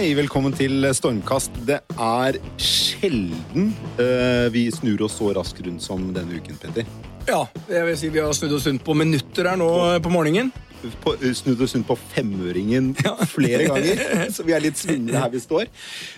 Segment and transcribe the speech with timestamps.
[0.00, 1.58] Hei, velkommen til Stormkast.
[1.68, 3.66] Det er sjelden
[3.98, 6.88] uh, vi snur oss så raskt rundt som denne uken, Petter.
[7.28, 10.14] Ja, jeg vil si vi har snudd oss rundt på minutter her nå på, på
[10.14, 10.48] morgenen.
[11.04, 12.94] På, eh, snudd oss rundt på femøringen
[13.34, 14.00] flere ganger,
[14.32, 15.68] så vi er litt svinnende her vi står.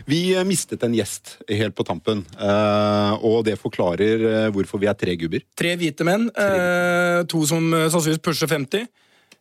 [0.06, 4.92] Vi eh, mistet en gjest helt på tampen, uh, og det forklarer eh, hvorfor vi
[4.92, 5.42] er tre gubber.
[5.58, 6.30] Tre hvite menn.
[6.30, 8.86] Eh, to som eh, sannsynligvis pusher 50.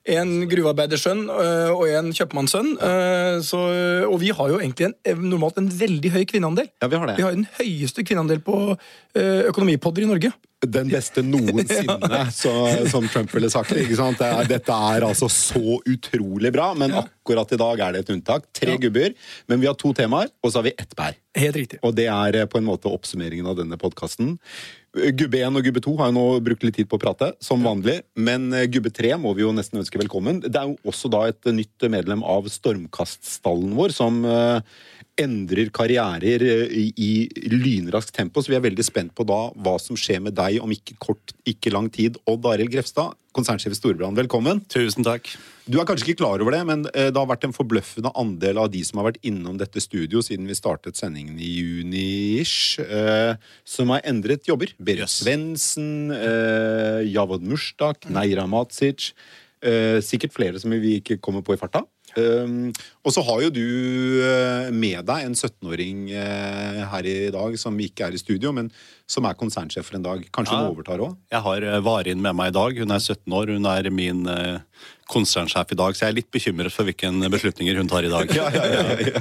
[0.10, 2.72] En gruvearbeidersønn eh, og en kjøpmannssønn.
[2.82, 3.60] Eh, så,
[4.10, 6.72] og vi har jo egentlig en, eh, normalt en veldig høy kvinneandel.
[6.82, 7.18] Ja, vi har det.
[7.20, 8.56] Vi har den høyeste kvinneandel på
[9.14, 10.32] økonomipodder i Norge.
[10.62, 12.52] Den beste noensinne, så,
[12.90, 13.74] som Trump ville sagt.
[13.78, 14.22] Ikke sant?
[14.50, 18.46] Dette er altså så utrolig bra, men akkurat i dag er det et unntak.
[18.58, 18.82] Tre Ja.
[18.82, 19.14] gubber,
[19.50, 21.18] men vi har to temaer, og så har vi ett bær.
[21.38, 21.82] Helt riktig.
[21.84, 24.38] Og det er på en måte oppsummeringen av denne podkasten.
[24.92, 27.62] Gubbe 1 og gubbe 2 har jo nå brukt litt tid på å prate, som
[27.64, 28.02] vanlig.
[28.20, 30.42] Men eh, gubbe 3 må vi jo nesten ønske velkommen.
[30.44, 34.60] Det er jo også da et nytt medlem av Stormkaststallen vår, som eh,
[35.24, 38.44] endrer karrierer eh, i, i lynraskt tempo.
[38.44, 41.38] Så vi er veldig spent på da hva som skjer med deg om ikke kort,
[41.48, 42.20] ikke lang tid.
[42.28, 44.60] Odd Arild Grefstad, konsernsjef i Storebrand, velkommen.
[44.76, 45.32] Tusen takk.
[45.72, 48.58] Du er kanskje ikke klar over det, men eh, det har vært en forbløffende andel
[48.60, 53.38] av de som har vært innom dette studio siden vi startet sendingen i juni-ish, eh,
[53.64, 54.74] som har endret jobber.
[54.82, 55.22] Berit Yes.
[55.24, 59.14] Svendsen, eh, Javod Murstak, Neira Matsic.
[59.64, 61.86] Eh, sikkert flere som vi ikke kommer på i farta.
[62.18, 62.74] Um,
[63.08, 63.62] og så har jo du
[64.20, 68.68] eh, med deg en 17-åring uh, her i dag som ikke er i studio, men
[69.08, 70.26] som er konsernsjef for en dag.
[70.36, 70.66] Kanskje Ja.
[70.66, 71.16] hun overtar òg?
[71.32, 72.82] Jeg har eh, Varin med meg i dag.
[72.84, 73.54] Hun er 17 år.
[73.56, 74.60] Hun er min eh,
[75.12, 78.30] konsernsjef i dag, så jeg er litt bekymret for hvilke beslutninger hun tar i dag.
[78.42, 79.20] Ja, ja, ja, ja.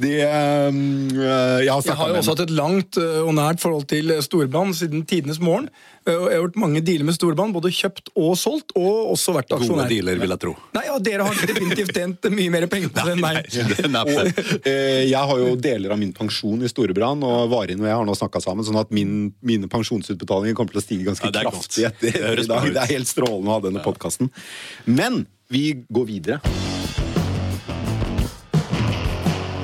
[0.00, 0.78] De, um,
[1.12, 4.10] eh, jeg har Jeg har jo også hatt et langt eh, og nært forhold til
[4.24, 5.68] Storbrann Storebrand siden tidenes morgen.
[6.06, 9.34] Eh, og Jeg har gjort mange dealer med Storebrand, både kjøpt og solgt, og også
[9.36, 9.84] vært aksjonær.
[9.84, 10.54] Gode dealer, vil jeg tro.
[10.76, 13.50] Nei, ja, Dere har definitivt tjent mye mer penger på det enn meg.
[14.66, 18.06] Eh, Jeg har jo deler av min pensjon i Storebrand, og Varin og jeg har
[18.08, 21.86] nå snakka sammen, sånn at min, mine pensjonsutbetalinger kommer til å stige ganske Ja, kraftig
[21.88, 22.70] etter i dag.
[22.70, 24.30] Det er helt strålende å ha denne podkasten.
[24.86, 26.40] Men vi går videre.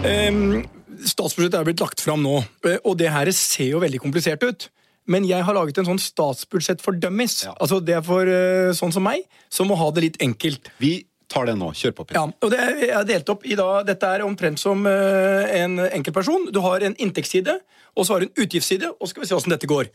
[0.06, 0.62] Um,
[1.02, 4.68] statsbudsjettet er blitt lagt fram nå, eh, og det her ser jo veldig komplisert ut.
[5.10, 7.44] Men jeg har laget en sånn statsbudsjett for dummies.
[7.46, 7.54] Ja.
[7.62, 10.70] Altså Det er for uh, sånn som meg, som må ha det litt enkelt.
[10.82, 11.70] Vi tar det nå.
[11.74, 12.08] Kjør på.
[12.14, 15.46] Ja, og det er, jeg er delt opp i da, Dette er omtrent som uh,
[15.46, 16.50] en enkeltperson.
[16.54, 17.60] Du har en inntektsside,
[17.94, 18.90] og så har du en utgiftsside.
[18.94, 19.90] og så skal vi se hvordan dette går.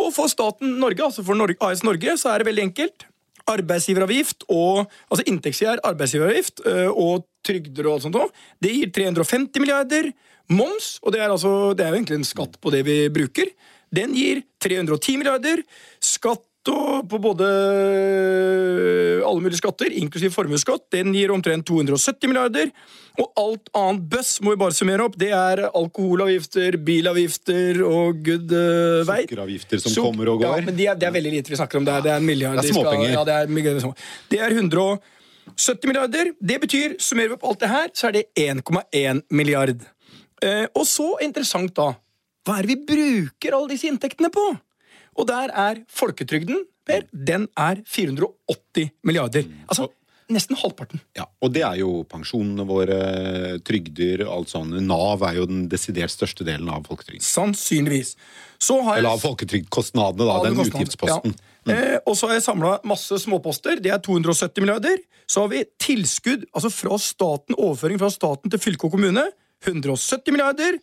[0.00, 3.08] Og For staten Norge, altså for Norge, AS Norge, så er det veldig enkelt.
[3.50, 8.18] Arbeidsgiveravgift og altså inntektssida er arbeidsgiveravgift eh, og trygder og alt sånt.
[8.18, 8.44] også.
[8.62, 10.12] Det gir 350 milliarder.
[10.52, 13.52] Moms, og det er, altså, det er jo egentlig en skatt på det vi bruker,
[13.94, 15.62] den gir 310 milliarder.
[16.02, 17.46] Skatt og på både
[19.26, 22.70] alle mulige skatter, inklusiv formuesskatt, den gir omtrent 270 milliarder.
[23.20, 25.16] Og alt annet bøss må vi bare summere opp.
[25.20, 29.22] Det er alkoholavgifter, bilavgifter og gud uh, vei.
[29.26, 30.62] Sukkeravgifter som Suk- kommer og går.
[30.62, 31.88] Ja, men de er, det er veldig lite vi snakker om.
[31.88, 32.60] Det er, det er en milliard.
[32.60, 33.12] Det er de småpenger.
[33.16, 33.96] Ja, det er,
[34.32, 36.32] det er 170 milliarder.
[36.40, 39.84] Det betyr, summerer vi opp alt det her, så er det 1,1 milliard.
[40.42, 41.92] Eh, og så interessant, da.
[42.42, 44.46] Hva er det vi bruker alle disse inntektene på?
[45.18, 49.44] Og der er folketrygden, Per, den er 480 milliarder.
[49.70, 49.86] Altså
[50.32, 51.02] nesten halvparten.
[51.18, 52.98] Ja, og det er jo pensjonene våre,
[53.66, 54.72] trygder, alt sånn.
[54.86, 57.24] Nav er jo den desidert største delen av folketrygden.
[57.26, 58.14] Sannsynligvis.
[58.62, 60.38] Så har jeg Eller av folketrygdkostnadene, da.
[60.46, 61.36] Den utgiftsposten.
[61.36, 61.76] Ja.
[61.76, 63.82] Eh, og så har jeg samla masse småposter.
[63.82, 64.98] Det er 270 milliarder.
[65.30, 69.28] Så har vi tilskudd, altså fra staten, overføring fra staten til fylke og kommune.
[69.66, 70.80] 170 milliarder.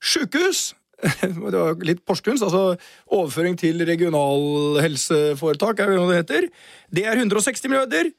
[0.00, 0.72] Sjukehus.
[1.20, 2.76] Det var litt Porsgrunns, altså
[3.12, 6.48] overføring til regionalhelseforetak, er det hva det heter.
[6.94, 8.10] Det er 160 milliarder.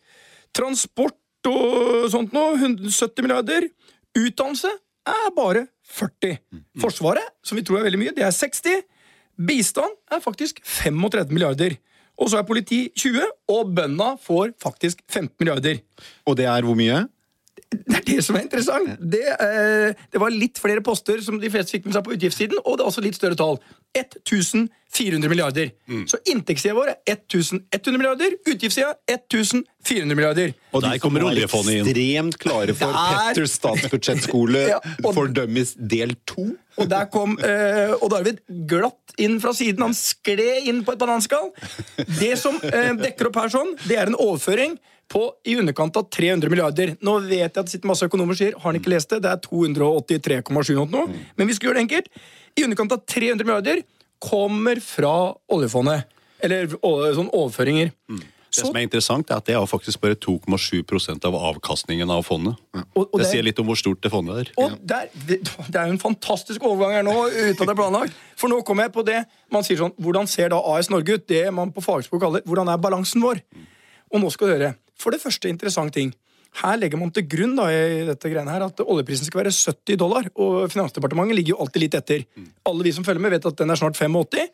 [0.55, 3.69] Transport og sånt nå, 170 milliarder.
[4.15, 4.71] Utdannelse
[5.05, 6.37] er bare 40.
[6.81, 8.85] Forsvaret, som vi tror er veldig mye, det er 60.
[9.35, 11.75] Bistand er faktisk 35 milliarder.
[12.15, 15.81] Og så er politi 20, og bøndene får faktisk 15 milliarder.
[16.25, 17.03] Og det er hvor mye?
[17.71, 18.97] Det er det som er interessant.
[18.99, 22.59] Det, eh, det var litt flere poster som de fleste fikk med seg på utgiftssiden,
[22.65, 23.57] og det er også litt større tall.
[23.95, 25.69] 1400 milliarder.
[26.07, 30.53] Så inntektssida vår er 1100 milliarder, utgiftssida 1400 milliarder.
[30.75, 31.87] Og Der de kommer oljefondet inn.
[31.91, 36.55] Ekstremt klare for Det er- Petters statsbudsjettskole Ja, og- for dummies del to.
[36.77, 39.79] Og der kom eh, Odd Arvid glatt inn fra siden.
[39.85, 41.51] Han skled inn på et bananskall.
[42.19, 44.75] Det som eh, dekker opp her sånn, det er en overføring
[45.11, 46.95] på i underkant av 300 milliarder.
[47.05, 49.31] Nå vet jeg at det sitter masse økonomer sier har han ikke lest det, det
[49.31, 51.05] er 283,7 nå.
[51.37, 52.07] Men vi skal gjøre det enkelt.
[52.57, 53.83] I underkant av 300 milliarder
[54.23, 56.07] kommer fra oljefondet.
[56.43, 56.67] Eller
[57.15, 57.91] sånn overføringer.
[58.55, 62.55] Det som er interessant, er at det er faktisk bare 2,7% av avkastningen av fondet.
[62.73, 64.51] Og- og det det- sier litt om hvor stort det fondet er.
[64.57, 67.75] Og der, det, det er jo en fantastisk overgang her nå, uten at det er
[67.75, 68.13] planlagt.
[68.37, 71.27] For nå kommer jeg på det man sier sånn Hvordan ser da AS Norge ut?
[71.27, 73.41] Det man på fagspråk kaller Hvordan er balansen vår?
[74.13, 74.75] Og nå skal du høre.
[74.99, 76.13] For det første interessant ting.
[76.61, 79.99] Her legger man til grunn da, i dette greiene her, at oljeprisen skal være 70
[79.99, 80.29] dollar.
[80.39, 82.23] Og Finansdepartementet ligger jo alltid litt etter.
[82.69, 84.47] Alle vi som følger med, vet at den er snart 85.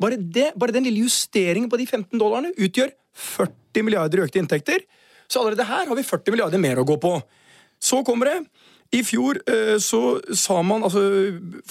[0.00, 2.94] Bare, det, bare den lille justeringen på de 15 dollarene utgjør
[3.36, 4.86] 40 milliarder i økte inntekter.
[5.30, 7.16] Så allerede her har vi 40 milliarder mer å gå på.
[7.82, 8.38] Så kommer det.
[8.94, 11.02] I fjor eh, så sa man, altså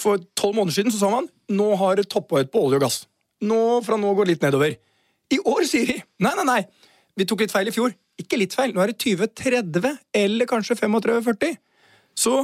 [0.00, 2.84] for tolv måneder siden så sa man nå har det toppa ut på olje og
[2.86, 3.02] gass.
[3.44, 4.76] Nå, fra nå går det litt nedover.
[5.30, 6.60] I år sier de nei, nei, nei.
[7.18, 7.92] Vi tok litt feil i fjor.
[8.20, 8.72] Ikke litt feil.
[8.74, 9.90] Nå er det 2030
[10.20, 11.54] eller kanskje 35-40.
[12.18, 12.34] Så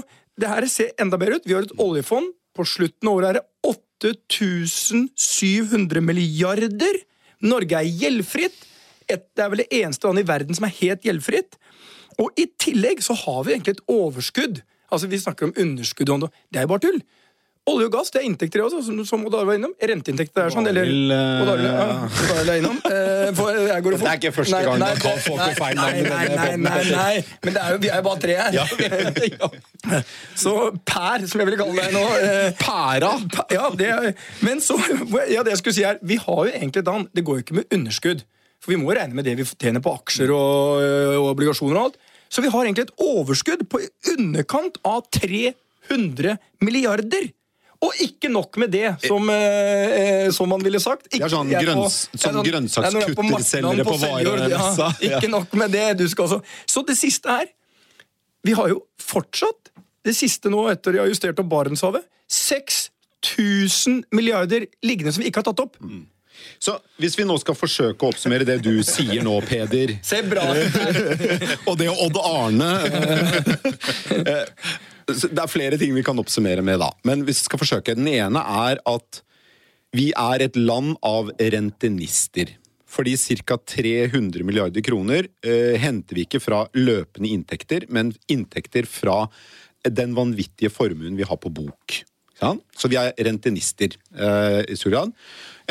[0.41, 1.49] det her ser enda bedre ut.
[1.49, 2.27] Vi har et oljefond.
[2.57, 6.95] På slutten av året er det 8700 milliarder.
[7.45, 8.59] Norge er gjeldfritt.
[9.07, 11.51] Et, det er vel det eneste landet i verden som er helt gjeldfritt.
[12.23, 14.57] Og i tillegg så har vi egentlig et overskudd.
[14.91, 16.09] Altså Vi snakker om underskudd.
[16.09, 17.01] Det er jo bare tull.
[17.67, 19.73] Olje og gass det er inntekter, også, som, som Odd Arve var innom.
[19.91, 20.69] Renteinntekter er sånn.
[20.71, 22.77] Eller, eh, Odd Arve ja, er innom.
[22.87, 25.89] Eh, for går og Det er ikke første gang nei, kan få til feil Nei,
[26.07, 27.25] nei, nei, nei, nei.
[27.43, 28.53] Men det er jo, vi er jo bare tre her.
[30.45, 30.55] Så
[30.87, 33.13] Per, som jeg ville kalle deg nå eh, Pæra!
[33.51, 33.91] Ja, det
[34.47, 34.77] men så
[35.35, 37.57] Ja, det jeg skulle si er Vi har jo egentlig annet Det går jo ikke
[37.59, 38.23] med underskudd.
[38.63, 40.85] For vi må regne med det vi tjener på aksjer og,
[41.19, 41.99] og obligasjoner og alt.
[42.33, 47.29] Så vi har egentlig et overskudd på i underkant av 300 milliarder.
[47.85, 51.11] Og ikke nok med det, som, eh, eh, som man ville sagt.
[51.13, 54.89] Det er sånn Ikke- grønns- på- som sånn- grønnsakskutter jeg er på på Seljord, varemessa.
[55.03, 55.97] Ja, ikke nok med det.
[55.99, 56.43] Du skal også.
[56.67, 57.47] Så det siste her
[58.47, 59.73] Vi har jo fortsatt,
[60.05, 65.43] det siste nå etter de har justert opp Barentshavet, 6000 milliarder liggende som vi ikke
[65.43, 65.77] har tatt opp.
[66.63, 70.45] Så hvis vi nå skal forsøke å oppsummere det du sier nå, Peder Se bra
[70.55, 70.77] ut.
[71.69, 72.71] Og det Odd Arne
[74.31, 74.45] eh,
[75.07, 76.91] Det er flere ting vi kan oppsummere med, da.
[77.07, 77.95] Men hvis vi skal forsøke.
[77.95, 79.23] Den ene er at
[79.97, 82.51] vi er et land av rentenister.
[82.91, 83.15] Fordi
[83.47, 83.59] ca.
[83.59, 89.25] 300 milliarder kroner eh, henter vi ikke fra løpende inntekter, men inntekter fra
[89.87, 92.01] den vanvittige formuen vi har på bok.
[92.77, 95.13] Så vi er rentenister eh, grad.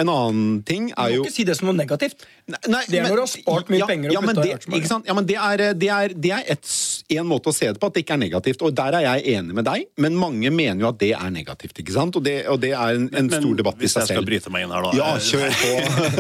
[0.02, 2.26] En annen ting er jo Du må ikke si det som noe negativt.
[2.46, 4.50] Nei, nei, Det er når du har spart mye ja, penger og ja, putta i
[4.50, 5.08] det, aksjemarkedet.
[5.08, 6.74] Ja, men det er, det er, det er et,
[7.16, 8.66] en måte å se det på, at det ikke er negativt.
[8.68, 11.80] Og der er jeg enig med deg, men mange mener jo at det er negativt.
[11.82, 12.20] ikke sant?
[12.20, 13.96] Og det, og det er en, en stor debatt i seg selv.
[13.96, 14.94] hvis jeg skal bryte meg inn her, da.
[15.00, 15.74] Ja, kjør på.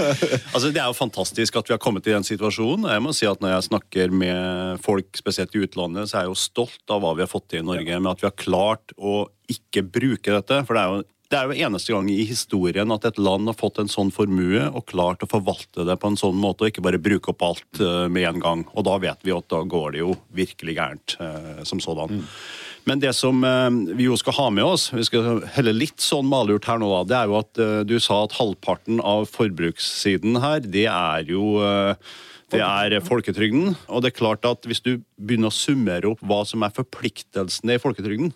[0.55, 2.89] altså, det er jo fantastisk at vi har kommet i den situasjonen.
[2.95, 6.33] Jeg må si at Når jeg snakker med folk, spesielt i utlandet, så er jeg
[6.33, 7.99] jo stolt av hva vi har fått til i Norge.
[7.99, 10.63] Med at vi har klart å ikke bruke dette.
[10.65, 13.57] For det er jo det er jo eneste gang i historien at et land har
[13.57, 16.83] fått en sånn formue og klart å forvalte det på en sånn måte, og ikke
[16.85, 18.61] bare bruke opp alt eh, med en gang.
[18.77, 22.21] Og da vet vi at da går det jo virkelig gærent eh, som sådan.
[22.85, 26.29] Men det som eh, vi jo skal ha med oss, vi skal helle litt sånn
[26.29, 30.61] malurt her nå, da, det er jo at du sa at halvparten av forbrukssiden her,
[30.61, 31.57] det er jo
[32.53, 33.73] det er folketrygden.
[33.89, 37.79] Og det er klart at hvis du begynner å summere opp hva som er forpliktelsene
[37.79, 38.29] i folketrygden,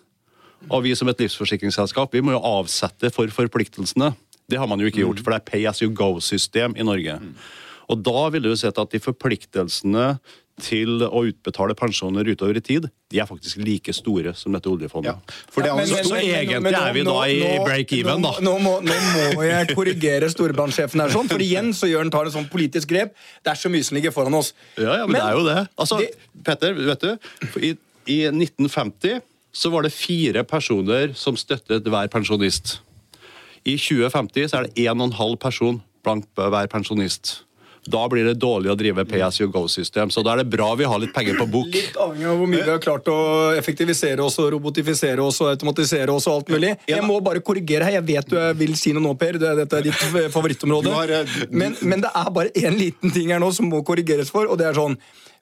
[0.68, 4.12] og vi som et livsforsikringsselskap vi må jo avsette for forpliktelsene.
[4.50, 7.16] Det har man jo ikke gjort, for det er pay as you go-system i Norge.
[7.90, 10.18] Og da ville du sett at de forpliktelsene
[10.60, 15.14] til å utbetale pensjoner utover i tid, de er faktisk like store som dette oljefondet.
[15.16, 17.58] Ja, for det er Men- altså, men- så men- egentlig nå- er vi da i
[17.64, 18.32] break-even, da.
[18.32, 22.10] Nå, nå, må, nå må jeg korrigere storebrannsjefen her, sånn, for igjen så gjør han
[22.10, 23.14] tar en sånn politisk grep.
[23.42, 24.52] Det er så mye som ligger foran oss.
[24.76, 25.68] Ja, ja, men, det er jo det.
[25.78, 27.18] Altså, det- Petter, vet du,
[27.62, 32.80] i, i 1950 så var det fire personer som støttet hver pensjonist.
[33.66, 37.44] I 2050 så er det en og en halv person blant hver pensjonist.
[37.88, 41.00] Da blir det dårlig å drive PSU go-system, så da er det bra vi har
[41.00, 41.70] litt penger på bok.
[41.72, 43.16] Litt avhengig av hvor mye vi har klart å
[43.56, 46.74] effektivisere oss og robotifisere oss og automatisere oss og alt mulig.
[46.90, 47.96] Jeg må bare korrigere her.
[48.00, 49.40] Jeg vet du vil si noe nå, Per.
[49.40, 50.04] Dette er ditt
[50.36, 50.92] favorittområde.
[50.92, 54.44] Eh, Men, men det er bare én liten ting her nå som må korrigeres for,
[54.50, 54.98] og det er sånn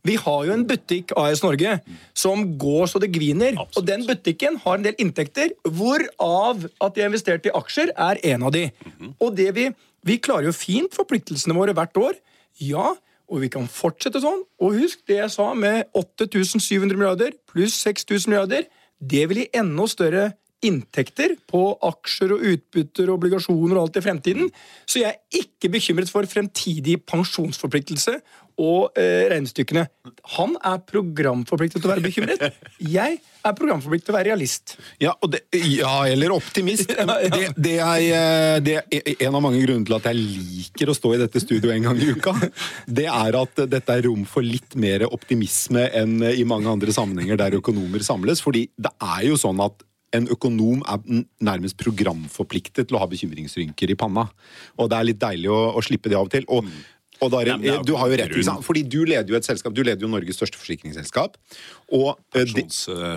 [0.06, 1.72] vi har jo en butikk, AS Norge,
[2.16, 3.56] som går så det gviner.
[3.76, 8.20] Og den butikken har en del inntekter, hvorav at de har investert i aksjer, er
[8.30, 8.68] en av de.
[9.18, 9.64] Og det vi,
[10.06, 12.14] vi klarer jo fint forpliktelsene våre hvert år.
[12.60, 12.94] Ja,
[13.28, 14.42] og vi kan fortsette sånn.
[14.62, 18.68] Og husk det jeg sa med 8700 milliarder pluss 6000 milliarder.
[18.98, 20.24] Det vil gi enda større
[20.64, 24.50] inntekter på aksjer og utbytter og obligasjoner og alt i fremtiden.
[24.88, 28.18] Så jeg er ikke bekymret for fremtidig pensjonsforpliktelse
[28.58, 29.84] og eh, regnestykkene.
[30.34, 32.42] Han er programforpliktet til å være bekymret.
[32.98, 34.74] Jeg er programforpliktet til å være realist.
[35.02, 36.90] Ja, det, ja eller optimist.
[36.98, 37.30] Ja, ja.
[37.30, 40.96] Det, det, er, eh, det er en av mange grunner til at jeg liker å
[40.96, 42.34] stå i dette studioet en gang i uka.
[42.84, 47.38] Det er at dette er rom for litt mer optimisme enn i mange andre sammenhenger
[47.38, 48.42] der økonomer samles.
[48.42, 49.86] fordi det er jo sånn at
[50.16, 54.28] en økonom er nærmest programforpliktet til å ha bekymringsrynker i panna.
[54.78, 56.46] Og det er litt deilig å, å slippe det av og til.
[56.54, 56.70] Og,
[57.18, 58.62] og der, er jo du har jo rett, grunn.
[58.64, 61.36] fordi du leder jo et selskap, du leder jo Norges største forsikringsselskap.
[61.92, 62.12] Og
[62.94, 63.08] eh.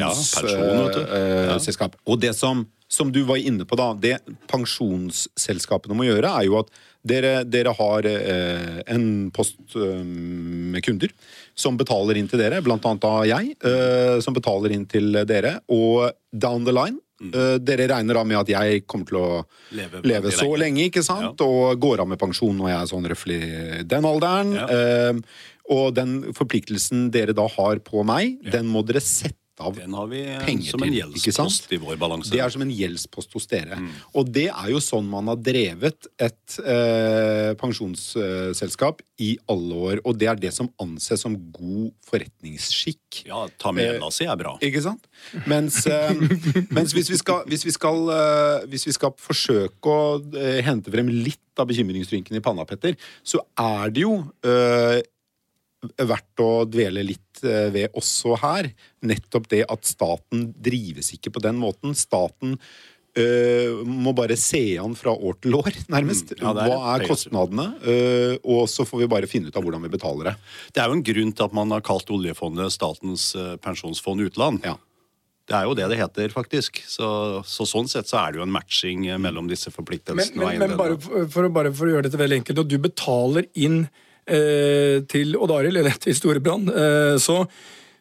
[0.00, 1.02] Ja, pensjon, vet du.
[1.02, 1.42] Ja.
[1.52, 1.98] pensjonsselskap.
[2.08, 4.16] Og det som, som du var inne på, da, det
[4.50, 6.72] pensjonsselskapene må gjøre, er jo at
[7.06, 11.12] dere, dere har eh, en post eh, med kunder
[11.54, 15.58] som betaler inn til dere, blant annet da jeg, eh, som betaler inn til dere.
[15.72, 19.28] Og down the line eh, Dere regner da med at jeg kommer til å
[19.76, 20.88] Leve leve, så lenge.
[20.88, 21.40] ikke sant?
[21.44, 23.42] Og går av med pensjon når jeg er sånn røftlig
[23.90, 24.56] den alderen.
[24.56, 24.68] Ja.
[24.72, 25.20] Uh,
[25.72, 30.08] og den forpliktelsen dere da har på meg, den må dere sette av Den har
[30.10, 32.32] vi eh, penger som en til, gjeldspost i vår balanse.
[32.32, 33.78] Det er som en gjeldspost hos dere.
[34.18, 40.02] Og det er jo sånn man har drevet et eh, pensjonsselskap i alle år.
[40.08, 43.22] Og det er det som anses som god forretningsskikk.
[43.28, 44.56] Ja, ta med gjelda si er bra.
[44.64, 45.06] Ikke sant?
[45.50, 46.12] Mens, eh,
[46.76, 50.92] mens hvis, vi skal, hvis, vi skal, eh, hvis vi skal forsøke å eh, hente
[50.92, 55.02] frem litt av bekymringsrynken i panna, Petter, så er det jo eh,
[55.82, 58.70] verdt å dvele litt eh, ved også her.
[59.06, 61.96] Nettopp det at staten drives ikke på den måten.
[61.98, 62.58] Staten
[63.12, 66.30] Uh, må bare se an fra år til år, nærmest.
[66.32, 67.66] Mm, ja, er Hva er kostnadene?
[67.84, 70.32] Uh, og så får vi bare finne ut av hvordan vi betaler det.
[70.72, 73.26] Det er jo en grunn til at man har kalt oljefondet Statens
[73.60, 74.64] pensjonsfond utland.
[74.64, 74.78] Ja.
[75.44, 76.80] Det er jo det det heter, faktisk.
[76.88, 77.10] Så,
[77.44, 80.38] så sånn sett så er det jo en matching mellom disse forpliktelsene.
[80.40, 82.72] men, men, men bare, for, for, å- bare for å gjøre dette veldig enkelt, og
[82.72, 83.82] du betaler inn
[84.26, 87.42] til Odd Arild, eller til Storebrand, eh, så,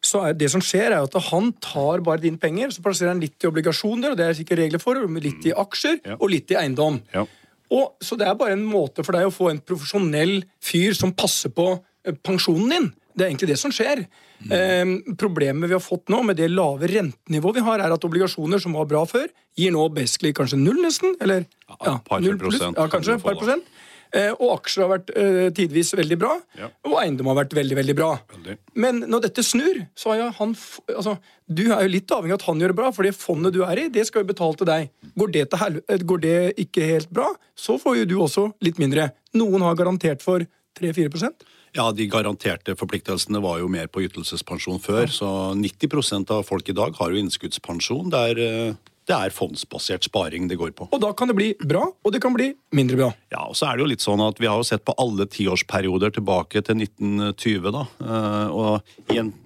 [0.01, 3.21] så er det som skjer, er at han tar bare dine penger, så plasserer han
[3.23, 6.17] litt i obligasjoner, og det er sikkert regler for, litt i aksjer, Ja.
[6.19, 7.01] og litt i eiendom.
[7.13, 7.25] Ja.
[7.71, 11.13] Og, så det er bare en måte for deg å få en profesjonell fyr som
[11.15, 11.69] passer på
[12.05, 12.89] eh, pensjonen din.
[13.15, 14.05] Det er egentlig det som skjer.
[14.51, 18.59] Eh, problemet vi har fått nå med det lave rentenivået vi har, er at obligasjoner
[18.63, 19.27] som var bra før,
[19.59, 21.15] gir nå basically kanskje null, nesten.
[21.21, 22.59] Eller Ja, ja par, null pluss.
[22.61, 23.67] Ja, kanskje et par prosent.
[24.12, 26.68] Eh, og aksjer har vært eh, tidvis veldig bra, Ja.
[26.84, 28.10] og eiendom har vært veldig veldig bra.
[28.34, 28.58] Veldig.
[28.75, 30.56] Men når dette snur, så er han
[30.91, 33.53] altså, Du er jo litt avhengig av at han gjør det bra, for det fondet
[33.56, 34.89] du er i, det skal jo betale til deg.
[35.15, 38.80] Går det, til eh, går det ikke helt bra, så får jo du også litt
[38.84, 39.12] mindre.
[39.34, 40.44] Noen har garantert for
[40.80, 45.08] 3-4% Ja, De garanterte forpliktelsene var jo mer på ytelsespensjon før.
[45.08, 48.10] Så 90% av folk i dag har jo innskuddspensjon.
[48.12, 48.74] Der eh,
[49.10, 50.88] det er fondsbasert sparing det går på.
[50.93, 53.10] Og da kan det bli bra, og det kan bli mindre bra.
[53.34, 55.25] Ja, og så er det jo litt sånn at Vi har jo sett på alle
[55.25, 57.72] tiårsperioder tilbake til 1920.
[57.72, 58.81] da, eh, og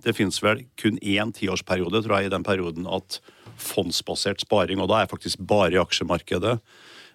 [0.04, 3.20] Det finnes vel kun én tiårsperiode tror jeg, i den perioden at
[3.58, 6.60] fondsbasert sparing, og da er faktisk bare i aksjemarkedet,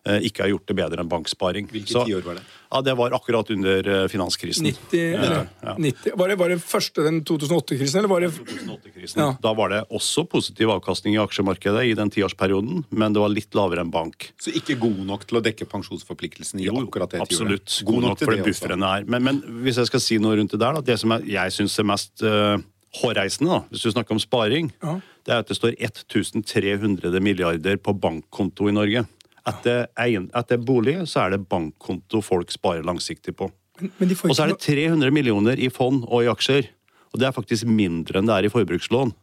[0.07, 1.67] ikke har gjort det bedre enn banksparing.
[1.71, 2.43] Hvilke Så- tiår var det?
[2.71, 4.65] Ja, Det var akkurat under eh, finanskrisen.
[4.65, 5.75] 90, eller, ja.
[5.77, 6.13] 90.
[6.17, 9.19] Var, det, var det første den 2008-krisen, eller var det 2008-krisen.
[9.19, 9.37] Ja.
[9.43, 13.53] Da var det også positiv avkastning i aksjemarkedet i den tiårsperioden, men det var litt
[13.59, 14.31] lavere enn bank.
[14.41, 17.33] Så ikke god nok til å dekke pensjonsforpliktelsen i akkurat det tiåret?
[17.33, 17.81] Absolutt.
[17.85, 19.05] God nok nok for det bufferen er.
[19.05, 21.51] Men, men hvis jeg skal si noe rundt det der, da, det som er, jeg
[21.59, 22.57] syns er mest uh,
[23.03, 25.01] hårreisende, da, hvis du snakker om sparing, Ja.
[25.27, 29.07] det er at det står 1300 milliarder på bankkonto i Norge.
[29.49, 33.49] Etter, etter bolig så er det bankkonto folk sparer langsiktig på.
[33.81, 36.69] Men Og så er det 300 millioner i fond og i aksjer.
[37.11, 39.15] Og det er faktisk mindre enn det er i forbrukslån.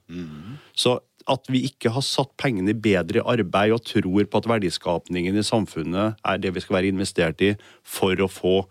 [0.76, 0.98] Så
[1.28, 5.44] at vi ikke har satt pengene bedre i arbeid og tror på at verdiskapningen i
[5.46, 8.62] samfunnet er det vi skal være investert i for å få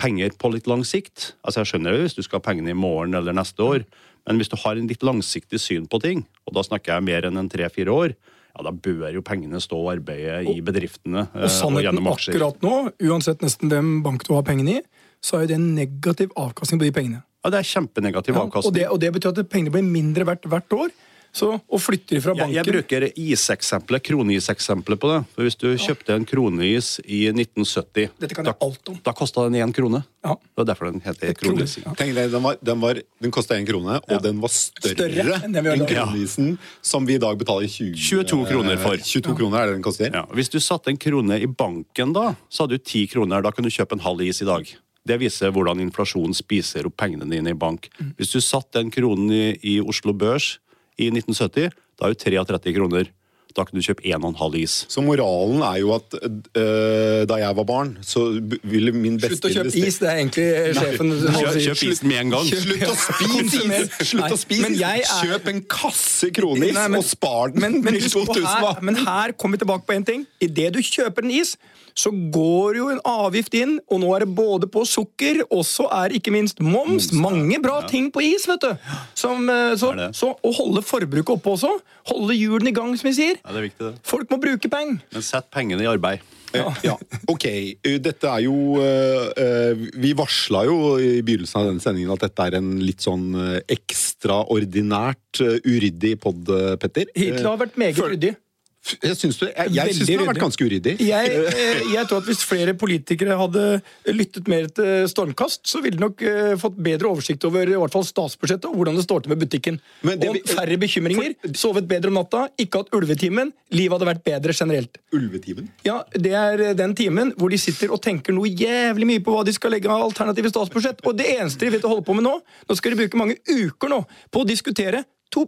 [0.00, 1.34] penger på litt lang sikt.
[1.44, 3.86] Altså Jeg skjønner det hvis du skal ha pengene i morgen eller neste år,
[4.26, 7.26] men hvis du har en litt langsiktig syn på ting, og da snakker jeg mer
[7.26, 8.14] enn en tre-fire år,
[8.50, 12.62] ja, da bør jo pengene stå og arbeide i bedriftene Og, Og sannheten og akkurat
[12.64, 12.74] nå,
[13.10, 14.82] uansett nesten hvem bank du har pengene i,
[15.22, 17.22] så er jo det en negativ avkastning på de pengene.
[17.44, 18.74] Ja, Det er kjempenegativ Ja, og, avkastning.
[18.76, 20.90] det, og det betyr at pengene blir mindre verdt hvert år.
[21.32, 25.18] Så, og flytter fra Jeg, banken jeg bruker iseksempelet, kroneis-eksempelet på det.
[25.34, 28.98] For Hvis du kjøpte en kroneis i 1970, Dette kan da, jeg alt om.
[29.06, 30.02] da kosta den én krone.
[30.26, 30.34] Ja.
[30.34, 31.76] Det var derfor den heter kroneis.
[31.78, 31.94] Ja.
[31.94, 35.38] Tenk deg, Den, var, den, var, den kosta én krone, og den var større, Større
[35.46, 38.98] enn enn kronisen som vi i dag betaler 20, 22 kroner for.
[38.98, 40.10] 22 kroner er det den koster?
[40.10, 40.24] Ja.
[40.34, 43.42] Hvis du satte en krone i banken da, så hadde du ti kroner.
[43.44, 44.74] Da kunne du kjøpe en halv is i dag.
[45.06, 47.86] Det viser hvordan inflasjonen spiser opp pengene dine i bank.
[48.18, 50.58] Hvis du satte den kronen i, i Oslo Børs
[51.00, 53.10] i 1970, da er jo 33 kroner.
[53.50, 54.74] Da kan du kjøpe en og en halv is.
[54.86, 58.22] Så moralen er jo at øh, da jeg var barn, så
[58.62, 60.44] ville min beste Slutt å kjøpe is, det er egentlig
[60.78, 62.46] sjefen Nei, Kjøp, kjøp isen med en gang.
[62.46, 63.90] Slutt å spise is!
[64.12, 64.84] Slutt å spise is!
[64.86, 68.80] er- Kjøp en kasse kronis Nei, men- og spar den Men, men, til 2000, her,
[68.86, 70.24] men her kommer vi tilbake på en ting.
[70.46, 71.56] Idet du kjøper en is,
[72.00, 75.86] så går jo en avgift inn, og nå er det både på sukker, og så
[76.00, 77.10] er ikke minst moms.
[77.12, 78.90] Mange bra ting på is, vet du.
[79.18, 81.74] Som, eh, så, så å holde forbruket oppe også,
[82.10, 83.40] holde hjulene i gang, som vi sier.
[83.42, 84.04] Ja, det er viktig, det.
[84.08, 85.00] Folk må bruke penger.
[85.12, 86.24] Men sett pengene i arbeid.
[86.50, 86.66] Ja.
[86.82, 86.96] Ja,
[87.30, 87.44] ok.
[87.46, 92.46] Eh, Dette er jo eh, Vi varsla jo i begynnelsen av denne sendingen at dette
[92.48, 93.28] er en litt sånn
[93.70, 96.50] ekstraordinært uryddig pod,
[96.82, 97.06] Petter.
[97.14, 98.34] Hittil har vært meget ryddig.
[98.80, 100.92] Jeg syns jeg, jeg Veldig syns har vært ganske uryddig.
[101.04, 103.64] Jeg, eh, jeg tror at Hvis flere politikere hadde
[104.08, 107.92] lyttet mer til Stormkast, så ville de nok eh, fått bedre oversikt over i hvert
[107.92, 109.76] fall statsbudsjettet og hvordan det står til med butikken.
[110.00, 113.52] Det og færre bekymringer, sovet bedre om natta, ikke hatt ulvetimen.
[113.76, 115.00] Livet hadde vært bedre generelt.
[115.12, 115.68] Ulvetimen.
[115.84, 119.36] Ja, Det er eh, den timen hvor de sitter og tenker noe jævlig mye på
[119.36, 121.04] hva de skal legge av alternative statsbudsjett.
[121.04, 123.36] Og det eneste de vet å holde på med nå, nå skal de bruke mange
[123.44, 125.46] uker nå på å diskutere 2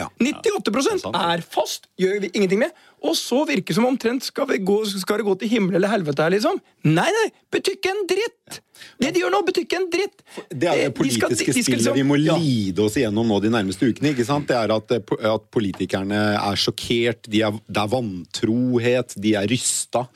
[0.00, 0.06] Ja.
[0.18, 1.14] 98 sant.
[1.16, 2.70] er fast, gjør vi ingenting med.
[3.02, 5.88] Og så virker det som omtrent skal, vi gå, skal det gå til himmel eller
[5.88, 6.58] helvete her, liksom.
[6.84, 8.60] Nei, nei, betyr ikke en dritt!
[9.00, 10.22] Det de gjør nå, betyr ikke en dritt!
[10.48, 12.36] Det er det politiske de skal- de skal spillet liksom- vi må Ja.
[12.40, 14.12] lide oss igjennom nå de nærmeste ukene.
[14.14, 14.46] ikke sant?
[14.48, 19.46] Det er at, eh, at politikerne er sjokkert, de er, det er vantrohet, de er
[19.50, 20.06] rysta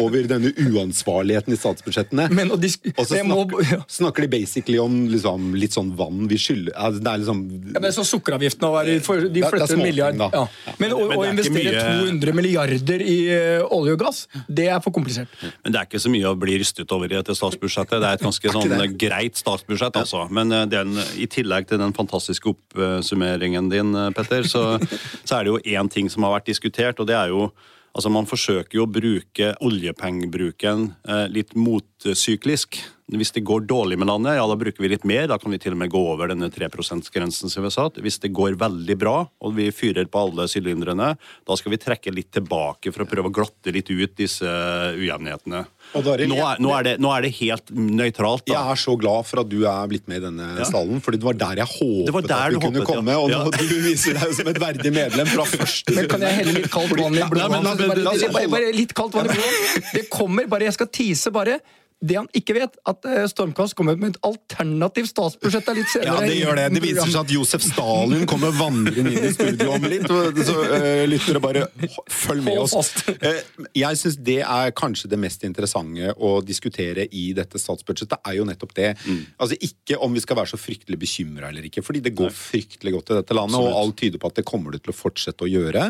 [0.00, 2.30] over denne uansvarligheten i statsbudsjettene.
[2.32, 3.80] Men og, Og så snakker, må- ja.
[3.88, 7.80] snakker de basically om liksom, litt sånn vann vi skylder altså, Det er liksom Ja,
[7.80, 10.16] men så Sukkeravgiften er De er- er flytter en milliard.
[10.32, 10.46] Ja.
[10.78, 14.24] Men å, Men det er ikke investere mye- 200 milliarder i eh, olje og gass,
[14.48, 15.32] det er for komplisert.
[15.64, 17.98] Men det er ikke så mye å bli rystet over i dette statsbudsjettet.
[18.02, 20.26] Det er et ganske sånn greit statsbudsjett, altså.
[20.34, 24.66] Men eh, den, i tillegg til den fantastiske oppsummeringen din, eh, Petter, så,
[25.26, 27.48] så er det jo én ting som har vært diskutert, og det er jo
[27.94, 32.80] Altså, Man forsøker jo å bruke oljepengebruken eh, litt motsyklisk.
[33.12, 35.26] Hvis det går dårlig med landet, ja, da bruker vi litt mer.
[35.28, 37.98] Da kan vi til og med gå over denne 3 %-grensen som vi har satt.
[38.00, 41.10] Hvis det går veldig bra, og vi fyrer på alle sylindrene,
[41.44, 44.48] da skal vi trekke litt tilbake for å prøve å glatte litt ut disse
[44.96, 45.60] ujevnhetene.
[45.94, 48.48] Og Daril, Nå er, nå, er det, nå er det helt nøytralt.
[48.48, 50.64] Jeg er så glad for at du er blitt med i denne Ja.
[50.64, 52.94] stallen, fordi det var der jeg håpet der at du du kunne håpet, ja.
[52.94, 53.18] komme.
[53.20, 53.68] Og nå Ja.
[53.68, 56.96] du viser deg som et verdig medlem fra første Men kan jeg helle litt kaldt
[56.96, 57.50] vann i blodet?
[57.52, 59.92] men bare, bare, litt kaldt vann i blodet.
[59.92, 61.60] Det kommer bare, Jeg skal tease bare.
[62.04, 66.16] Det han ikke vet, at eh, Stormkast kommer med et alternativt statsbudsjett litt litt Ja,
[66.20, 66.66] det gjør det.
[66.74, 70.04] Det viser seg at Josef Stalin kommer vandrende inn i studio om litt.
[70.44, 71.64] Så uh, lyttere, bare
[72.12, 72.92] følg med oss.
[73.14, 73.40] Eh,
[73.78, 78.48] jeg syns det er kanskje det mest interessante å diskutere i dette statsbudsjettet, er jo
[78.48, 78.90] nettopp det.
[79.38, 82.96] Altså Ikke om vi skal være så fryktelig bekymra eller ikke, fordi det går fryktelig
[82.98, 85.46] godt i dette landet, og alt tyder på at det kommer det til å fortsette
[85.46, 85.88] å gjøre.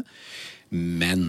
[0.74, 1.26] Men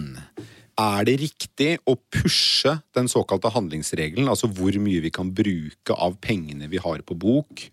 [0.76, 6.18] er det riktig å pushe den såkalte handlingsregelen, altså hvor mye vi kan bruke av
[6.20, 7.68] pengene vi har på bok,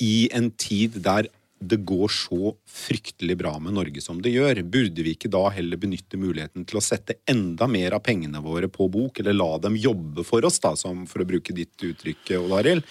[0.00, 4.62] i en tid der det går så fryktelig bra med Norge som det gjør?
[4.62, 8.70] Burde vi ikke da heller benytte muligheten til å sette enda mer av pengene våre
[8.70, 12.36] på bok, eller la dem jobbe for oss, da, som for å bruke ditt uttrykk,
[12.38, 12.86] Odd Arild?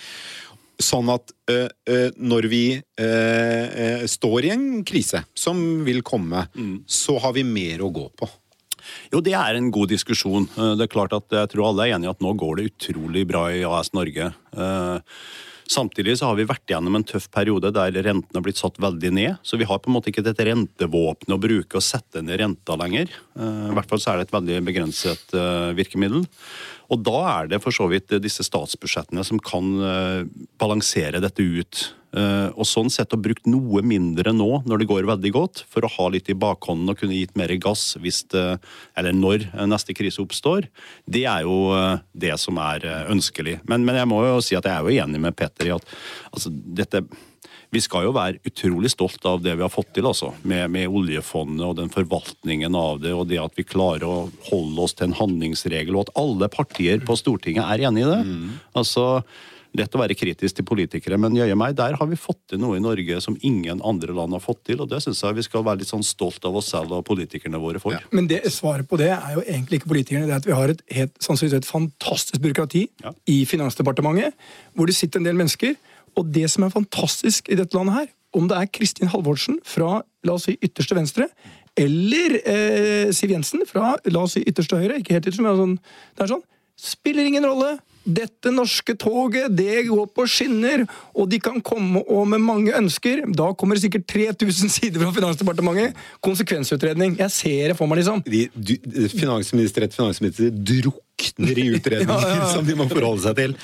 [0.78, 6.44] Sånn at øh, øh, når vi øh, står i en krise, som vil komme,
[6.86, 8.30] så har vi mer å gå på.
[9.14, 10.48] Jo, det er en god diskusjon.
[10.58, 13.28] Eh, Det er klart at Jeg tror alle er enige at nå går det utrolig
[13.28, 14.34] bra i AS Norge.
[14.56, 15.00] Eh,
[15.68, 19.10] Samtidig så har vi vært gjennom en tøff periode der rentene har blitt satt veldig
[19.12, 19.34] ned.
[19.44, 22.78] Så vi har på en måte ikke dette rentevåpenet å bruke og sette ned renta
[22.80, 23.12] lenger.
[23.36, 25.36] Eh, I hvert fall så er det et veldig begrenset
[25.76, 26.24] virkemiddel.
[26.88, 29.68] Og da er det for så vidt disse statsbudsjettene som kan
[30.58, 31.94] balansere dette ut.
[32.18, 35.86] Eh, og sånn sett å brukt noe mindre nå når det går veldig godt, for
[35.86, 38.46] å ha litt i bakhånden og kunne gitt mer gass hvis det,
[38.98, 40.70] eller når neste krise oppstår,
[41.06, 43.60] det er jo eh, det som er eh, ønskelig.
[43.70, 45.98] Men, men jeg må jo si at jeg er jo enig med Petter i at
[46.32, 47.06] altså, dette
[47.74, 50.30] vi skal jo være utrolig stolt av det vi har fått til, altså.
[50.48, 54.86] Med, med oljefondet og den forvaltningen av det, og det at vi klarer å holde
[54.86, 58.22] oss til en handlingsregel, og at alle partier på Stortinget er enig i det.
[58.72, 59.10] Altså,
[59.76, 62.78] Lett å være kritisk til politikere, men jøye meg, der har vi fått til noe
[62.80, 65.66] i Norge som ingen andre land har fått til, og det syns jeg vi skal
[65.68, 67.98] være litt sånn stolt av oss selv og politikerne våre for.
[68.16, 70.30] Men det, svaret på det er jo egentlig ikke politikerne.
[70.30, 73.14] Det er at vi har et, helt, sannsynligvis et fantastisk byråkrati Ja.
[73.28, 74.34] i Finansdepartementet,
[74.74, 75.76] hvor det sitter en del mennesker.
[76.18, 80.02] Og det som er fantastisk i dette landet her, om det er Kristin Halvorsen fra
[80.28, 81.28] la oss si ytterste venstre,
[81.78, 85.76] eller eh, Siv Jensen fra la oss si ytterste høyre, ikke helt ytterste, men sånn,
[86.18, 86.44] det er sånn,
[86.78, 87.78] spiller ingen rolle.
[88.08, 93.26] Dette norske toget det går på skinner, og de kan komme og med mange ønsker.
[93.36, 95.98] Da kommer det sikkert 3000 sider fra Finansdepartementet.
[96.24, 97.18] Konsekvensutredning.
[97.20, 98.24] Jeg ser det for meg, liksom.
[98.28, 98.74] De, du,
[99.12, 102.50] finansminister etter finansminister drukner i utredninger Ja, ja, ja.
[102.54, 103.56] som de må forholde seg til.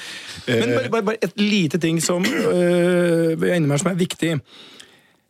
[0.49, 4.37] Men bare, bare, bare et lite ting som øh, med som er viktig.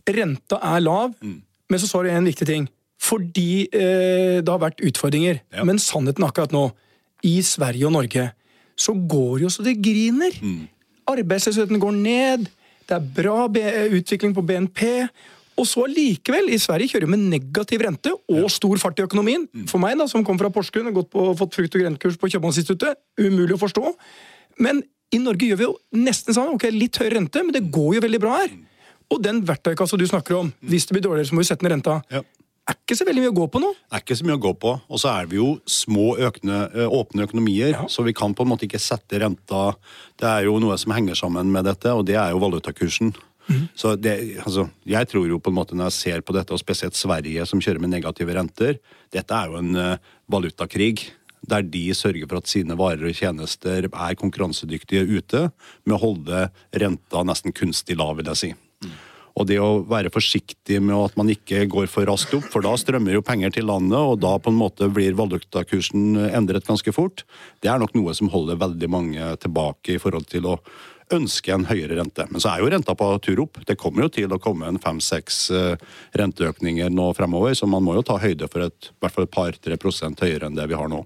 [0.09, 1.41] Renta er lav, Mm.
[1.69, 2.65] men så sa du en viktig ting.
[3.03, 5.41] Fordi øh, det har vært utfordringer.
[5.67, 6.69] Men sannheten akkurat nå,
[7.23, 8.29] i Sverige og Norge,
[8.75, 10.35] så går jo så det griner.
[10.41, 10.65] Mm.
[11.13, 12.49] Arbeidsløsheten går ned,
[12.87, 14.83] det er bra utvikling på BNP.
[15.59, 19.45] Og så allikevel, i Sverige kjører vi med negativ rente og stor fart i økonomien.
[19.53, 19.67] Mm.
[19.69, 22.97] For meg, da, som kom fra Porsgrunn og på, fått frukt- og grøntkurs på Kjøpmannsinstituttet,
[23.21, 23.93] umulig å forstå.
[24.65, 24.81] Men
[25.13, 26.55] i Norge gjør vi jo nesten sånn.
[26.55, 28.55] Ok, litt høy rente, men det går jo veldig bra her.
[29.13, 31.75] Og den verktøykassa du snakker om, hvis det blir dårligere, så må vi sette ned
[31.75, 31.99] renta.
[32.09, 32.23] Ja.
[32.63, 33.73] Er ikke så veldig mye å gå på nå.
[33.75, 34.71] Det er ikke så mye å gå på.
[34.87, 37.87] Og så er vi jo små, økne, åpne økonomier, Ja.
[37.91, 39.75] så vi kan på en måte ikke sette renta
[40.17, 43.13] Det er jo noe som henger sammen med dette, og det er jo valutakursen.
[43.75, 46.59] Så det, altså, Jeg tror jo på en måte når jeg ser på dette, og
[46.59, 48.79] spesielt Sverige som kjører med negative renter
[49.11, 49.97] Dette er jo en uh,
[50.31, 51.11] valutakrig.
[51.45, 55.51] Der de sørger for at sine varer og tjenester er konkurransedyktige ute,
[55.83, 58.53] med å holde renta nesten kunstig lav, vil jeg si.
[59.33, 62.75] Og det å være forsiktig med at man ikke går for raskt opp, for da
[62.77, 67.23] strømmer jo penger til landet, og da på en måte blir valutakursen endret ganske fort,
[67.65, 70.59] det er nok noe som holder veldig mange tilbake i forhold til å
[71.13, 72.27] ønske en høyere rente.
[72.29, 73.59] Men så er jo renta på tur opp.
[73.67, 75.81] Det kommer jo til å komme en fem-seks eh,
[76.17, 79.33] renteøkninger nå fremover, så man må jo ta høyde for et, i hvert fall et
[79.33, 81.03] par-tre prosent høyere enn det vi har nå.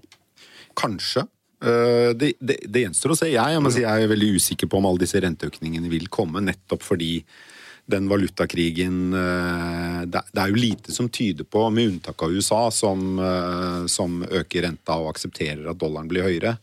[0.78, 1.26] Kanskje.
[1.64, 3.32] Eh, Det, det, det gjenstår å se.
[3.32, 6.86] Jeg, jeg, si, jeg er veldig usikker på om alle disse renteøkningene vil komme, nettopp
[6.86, 7.24] fordi
[7.88, 13.18] den valutakrigen eh, Det er jo lite som tyder på, med unntak av USA, som,
[13.18, 16.56] eh, som øker renta og aksepterer at dollaren blir høyere,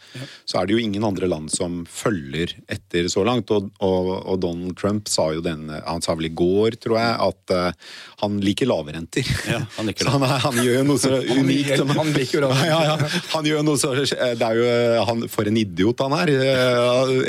[0.46, 3.50] så er det jo ingen andre land som følger etter så langt.
[3.56, 7.18] Og, og, og Donald Trump sa jo den Han sa vel i går, tror jeg,
[7.30, 9.34] at eh, han liker lave renter.
[9.50, 10.14] Ja, han liker det.
[10.14, 12.96] han, han gjør noe så unikt som Han liker jo lave ja, ja.
[13.36, 16.32] Han gjør noe så Det er jo han, For en idiot han er.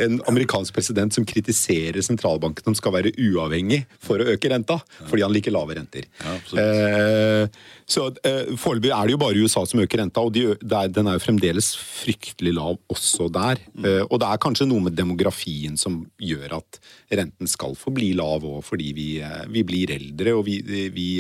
[0.04, 5.25] En amerikansk president som kritiserer sentralbanken som skal være uavhengig for å øke renta, fordi
[5.25, 6.07] han liker lave renter.
[6.22, 6.35] Ja.
[6.62, 11.11] Eh, så eh, Foreløpig er det jo bare USA som øker renta, og de, den
[11.11, 13.62] er jo fremdeles fryktelig lav også der.
[13.83, 16.81] Eh, og det er kanskje noe med demografien som gjør at
[17.14, 19.09] renten skal forbli lav òg, fordi vi,
[19.53, 20.61] vi blir eldre og vi,
[20.94, 21.11] vi,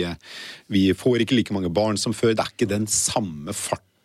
[0.72, 2.34] vi får ikke like mange barn som før.
[2.34, 3.54] Det er ikke den samme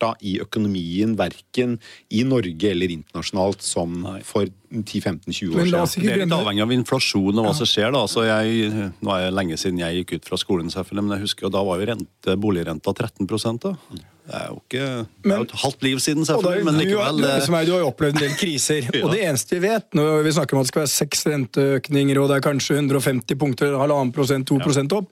[0.01, 1.77] farta i økonomien, verken
[2.09, 4.19] i Norge eller internasjonalt, som Nei.
[4.25, 6.05] for 10-15-20 år siden.
[6.05, 7.91] Det er litt avhengig av inflasjon og hva som skjer.
[7.91, 8.05] da.
[8.05, 11.27] Altså jeg, nå er det lenge siden jeg gikk ut fra skolen, selvfølgelig, men jeg
[11.27, 13.27] husker jo da var jo rente, boligrenta 13
[13.61, 13.75] da.
[14.21, 14.87] Det er jo ikke
[15.25, 17.73] det er jo et halvt liv siden, selvfølgelig, men likevel du, eh, som er, du
[17.73, 18.87] har jo opplevd en del kriser.
[18.91, 19.05] Ja.
[19.07, 22.19] Og det eneste vi vet, når vi snakker om at det skal være seks renteøkninger,
[22.21, 25.11] og det er kanskje 150 punkter, halvannen prosent, to prosent opp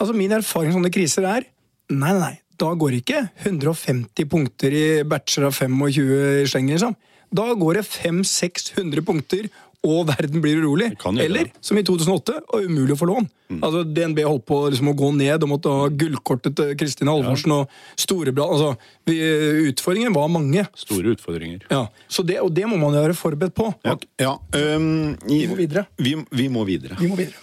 [0.00, 1.44] Altså Min erfaring med sånne kriser er
[1.90, 2.36] nei, nei, nei.
[2.60, 6.94] Da går det ikke 150 punkter i batcher av 25 slenger, liksom.
[7.32, 9.46] Da går det 500-600 punkter,
[9.86, 10.90] og verden blir urolig.
[11.24, 11.52] Eller det.
[11.64, 13.28] som i 2008, og umulig å få lån.
[13.64, 17.54] Altså DNB holdt på liksom, å gå ned og måtte ha gullkortet til Kristin Halvorsen
[17.56, 18.52] og Storebrand.
[18.58, 18.74] Altså,
[19.08, 20.66] vi- utfordringen var mange.
[20.76, 21.64] store utfordringer.
[21.70, 23.72] Ja, så det, Og det må man være forberedt på.
[23.84, 23.96] Ja.
[24.20, 25.86] Ja, Um, i- Vi må videre.
[25.98, 26.98] Vi, vi må videre.
[27.00, 27.34] Vi må videre.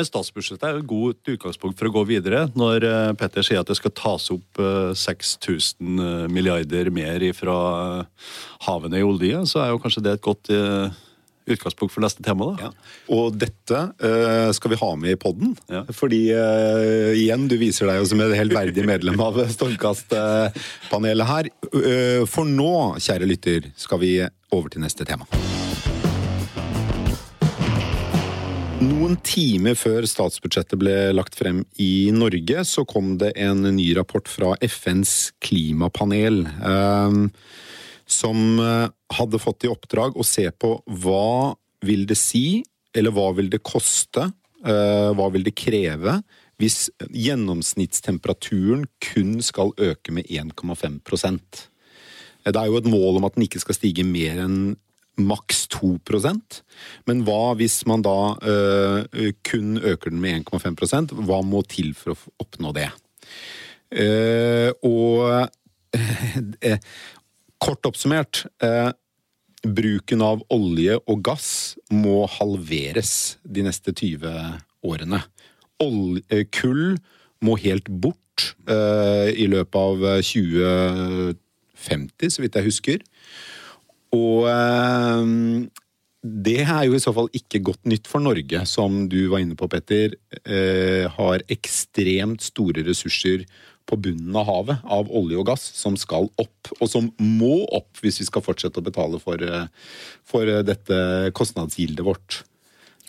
[0.00, 2.46] Men statsbudsjettet er jo et godt utgangspunkt for å gå videre.
[2.56, 7.56] Når eh, Petter sier at det skal tas opp eh, 6000 milliarder mer fra
[8.64, 10.96] havene i olje, så er jo kanskje det et godt eh,
[11.52, 12.48] utgangspunkt for neste tema.
[12.48, 12.70] da.
[12.70, 12.96] Ja.
[13.12, 15.56] Og dette uh, skal vi ha med i podden.
[15.72, 15.82] Ja.
[15.96, 21.50] Fordi uh, igjen, du viser deg jo som et helt verdig medlem av Stormkast-panelet her.
[21.74, 22.70] Uh, for nå,
[23.02, 24.14] kjære lytter, skal vi
[24.54, 25.28] over til neste tema.
[28.80, 34.28] Noen timer før statsbudsjettet ble lagt frem i Norge, så kom det en ny rapport
[34.28, 36.46] fra FNs klimapanel.
[36.48, 37.18] eh,
[38.10, 41.54] som eh, hadde fått i oppdrag å se på hva
[41.86, 42.62] vil det si,
[42.96, 44.30] eller hva vil det koste,
[44.64, 46.20] eh, hva vil det kreve,
[46.60, 51.66] hvis gjennomsnittstemperaturen kun skal øke med 1,5%
[52.44, 54.76] Det er jo et mål om at den ikke skal stige mer enn
[55.28, 56.60] maks 2%
[57.08, 59.00] Men hva hvis man da uh,
[59.46, 62.90] kun øker den med 1,5% Hva må til for å oppnå det?
[63.90, 66.76] Uh, og uh,
[67.64, 68.44] kort oppsummert
[69.60, 74.24] Bruken av olje og gass må halveres de neste 20
[74.88, 75.20] årene.
[75.84, 76.96] Olje, kull
[77.44, 81.36] må helt bort i løpet av 2050,
[82.32, 83.04] så vidt jeg husker.
[84.16, 85.30] Og eh,
[86.20, 89.56] det er jo i så fall ikke godt nytt for Norge, som du var inne
[89.58, 90.16] på, Petter.
[90.44, 93.46] Eh, har ekstremt store ressurser
[93.88, 98.02] på bunnen av havet av olje og gass som skal opp, og som må opp
[98.04, 99.66] hvis vi skal fortsette å betale for, eh,
[100.22, 102.42] for dette kostnadsgildet vårt.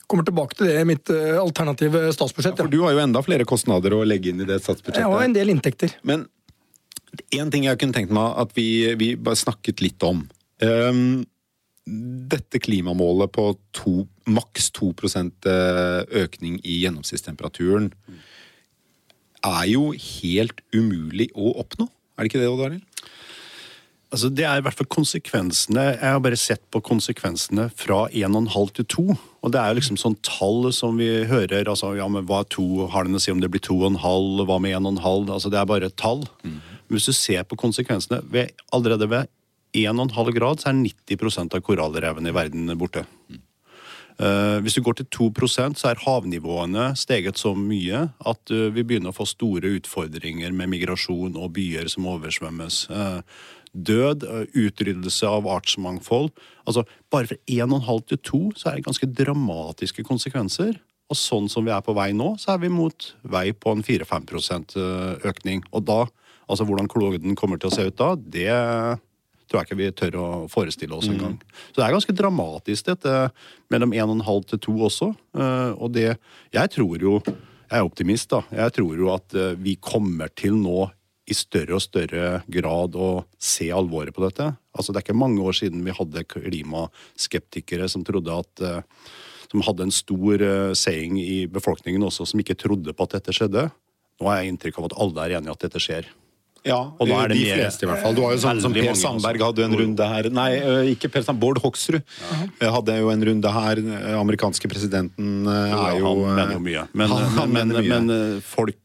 [0.09, 2.57] Kommer tilbake til det i mitt alternative statsbudsjett.
[2.57, 4.99] Ja, for du har jo enda flere kostnader å legge inn i det statsbudsjettet.
[4.99, 5.93] Jeg har en del inntekter.
[6.03, 6.25] Men
[7.31, 8.67] en ting jeg kunne tenkt meg at vi,
[8.99, 10.25] vi bare snakket litt om.
[10.61, 11.23] Um,
[12.31, 14.91] dette klimamålet på to, maks 2
[15.49, 17.89] eh, økning i gjennomsnittstemperaturen
[19.41, 21.89] er jo helt umulig å oppnå.
[22.15, 22.85] Er det ikke det, Odd Arild?
[24.11, 25.85] Altså, det er i hvert fall konsekvensene.
[25.95, 29.05] Jeg har bare sett på konsekvensene fra 1,5 til 2.
[29.41, 31.63] Og det er jo liksom sånn tall som vi hører.
[31.63, 32.89] altså, ja, men Hva er 2?
[32.91, 34.43] Har den å si om det blir 2,5?
[34.45, 35.31] Hva med 1,5?
[35.31, 36.25] Altså, det er bare et tall.
[36.43, 36.59] Mm.
[36.91, 39.31] Hvis du ser på konsekvensene ved, Allerede ved
[39.77, 43.05] 1,5 grad så er 90% av korallrevene i verden borte.
[44.21, 48.83] Uh, hvis du går til 2% så er havnivåene steget så mye at uh, vi
[48.85, 52.83] begynner å få store utfordringer med migrasjon og byer som oversvømmes.
[52.91, 53.23] Uh,
[53.71, 56.33] død, utryddelse av artsmangfold.
[56.67, 60.75] Altså, bare fra 1,5 til 2 så er det ganske dramatiske konsekvenser.
[61.11, 63.83] Og sånn som vi er på vei nå, så er vi mot vei på en
[63.83, 64.75] 4-5%
[65.27, 65.63] økning.
[65.71, 66.01] Og da,
[66.51, 68.51] altså hvordan kloden kommer til å se ut da, det
[69.51, 71.35] tror jeg ikke vi tør å forestille oss engang.
[71.35, 71.59] Mm.
[71.71, 73.15] Så det er ganske dramatisk, dette
[73.73, 75.11] mellom 1,5 til 2 også.
[75.35, 76.15] Eh, og det
[76.53, 77.21] Jeg tror jo
[77.71, 78.41] Jeg er optimist, da.
[78.51, 80.89] Jeg tror jo at eh, vi kommer til nå
[81.31, 84.49] i større og større grad å se alvoret på dette.
[84.75, 88.81] Altså, det er ikke mange år siden vi hadde klimaskeptikere som trodde at eh,
[89.51, 90.43] som hadde en stor
[90.79, 93.65] saying i befolkningen også, som ikke trodde på at dette skjedde.
[94.19, 96.07] Nå har jeg inntrykk av at alle er enige i at dette skjer.
[96.67, 98.15] Ja, og da er det de mer, fleste i hvert fall.
[98.17, 100.49] Du har jo sånn som Per Sandberg hadde en runde her Nei,
[100.93, 102.69] ikke Per Sandberg, Bård Hoksrud uh -huh.
[102.75, 103.81] hadde jo en runde her.
[104.19, 106.87] Amerikanske presidenten er jo Han mener jo mye.
[106.93, 108.77] Men, men, men, men, men folk,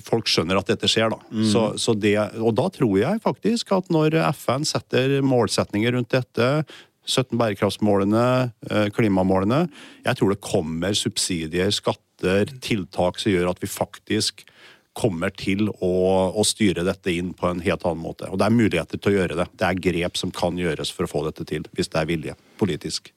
[0.00, 1.18] folk skjønner at dette skjer, da.
[1.30, 1.50] Mm.
[1.52, 6.64] Så, så det, og da tror jeg faktisk at når FN setter målsetninger rundt dette
[7.04, 8.52] 17 bærekraftsmålene,
[8.94, 9.66] klimamålene.
[10.06, 14.44] Jeg tror det kommer subsidier, skatter, tiltak som gjør at vi faktisk
[14.92, 15.92] kommer til å,
[16.36, 18.28] å, styre dette inn på en helt annen måte.
[18.28, 19.48] Og det er muligheter til å gjøre det.
[19.56, 22.36] Det er grep som kan gjøres for å få dette til, hvis det er vilje
[22.60, 23.12] politisk.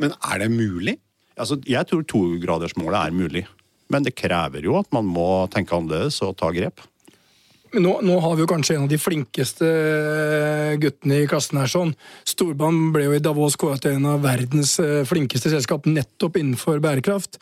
[0.00, 0.96] Men er det mulig?
[1.40, 3.44] Altså, jeg tror togradersmålet er mulig.
[3.90, 6.82] Men det krever jo at man må tenke annerledes og ta grep.
[7.70, 9.66] Men nå, nå, har vi jo kanskje en av de flinkeste
[10.82, 11.70] guttene i klassen her.
[11.70, 11.92] sånn.
[12.26, 16.82] Storbanen ble jo i Davos kåret til en av verdens eh, flinkeste selskap nettopp innenfor
[16.82, 17.38] bærekraft.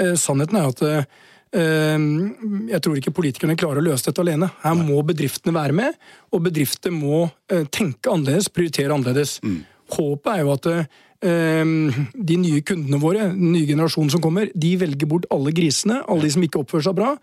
[0.00, 1.18] Eh, sannheten er at eh,
[1.54, 4.50] jeg tror ikke politikerne klarer å løse dette alene.
[4.62, 5.98] Her må bedriftene være med,
[6.32, 9.38] og bedrifter må eh, tenke annerledes, prioritere annerledes.
[9.44, 9.62] Mm.
[9.88, 10.66] Håpet er jo at
[11.24, 16.02] ehm, de nye kundene våre, den nye generasjonen som kommer, de velger bort alle grisene,
[16.04, 17.14] alle de som ikke oppfører seg bra,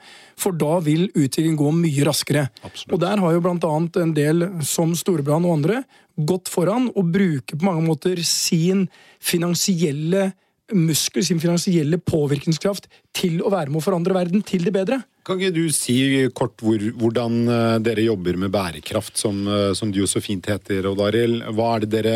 [0.41, 2.47] for da vil utviklingen gå mye raskere.
[2.65, 2.95] Absolutt.
[2.95, 3.75] Og Der har jo bl.a.
[4.01, 5.83] en del, som Storebrand og andre,
[6.15, 8.87] gått foran og bruker på mange måter sin
[9.19, 10.31] finansielle
[10.73, 15.01] muskler, sin finansielle påvirkningskraft til å være med å forandre verden til det bedre.
[15.25, 15.95] Kan ikke du si
[16.37, 20.45] kort hvor, hvordan eh, dere jobber med bærekraft, som, eh, som det jo så fint
[20.49, 21.45] heter, Odd Arild.
[21.57, 22.15] Hva er det dere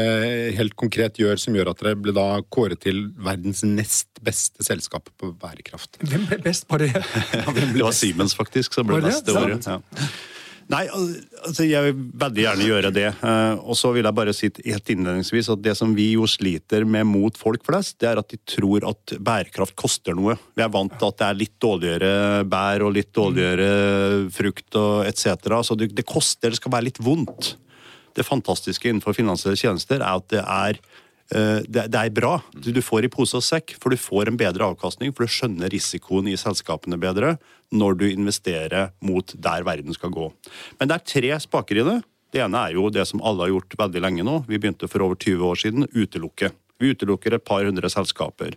[0.57, 5.09] helt konkret gjør som gjør at dere ble da kåret til verdens nest beste selskap
[5.17, 6.01] på bærekraft?
[6.05, 6.67] Hvem ble best?
[6.69, 6.91] på det?
[7.55, 9.65] det var Siemens, faktisk, som ble best det året.
[9.65, 9.79] Ja.
[10.69, 13.07] Nei, altså jeg vil veldig gjerne gjøre det.
[13.25, 16.85] Eh, og så vil jeg bare si helt innledningsvis at det som vi jo sliter
[16.85, 20.37] med mot folk flest, det er at de tror at bærekraft koster noe.
[20.53, 22.11] Vi er vant til at det er litt dårligere
[22.49, 23.71] bær og litt dårligere
[24.35, 25.57] frukt og etc.
[25.65, 27.55] Så det, det koster, det skal være litt vondt.
[28.13, 30.81] Det fantastiske innenfor finansielle tjenester er at det er
[31.29, 32.39] det, det, er bra.
[32.53, 35.13] Du får i pose og sekk, for du får en bedre avkastning.
[35.13, 37.35] For du skjønner risikoen i selskapene bedre
[37.69, 40.29] når du investerer mot der verden skal gå.
[40.79, 41.99] Men det er tre spaker i det.
[42.33, 44.39] Det ene er jo det som alle har gjort veldig lenge nå.
[44.49, 45.89] Vi begynte for over 20 år siden.
[45.93, 46.51] Utelukke.
[46.79, 48.55] Vi utelukker et par hundre selskaper.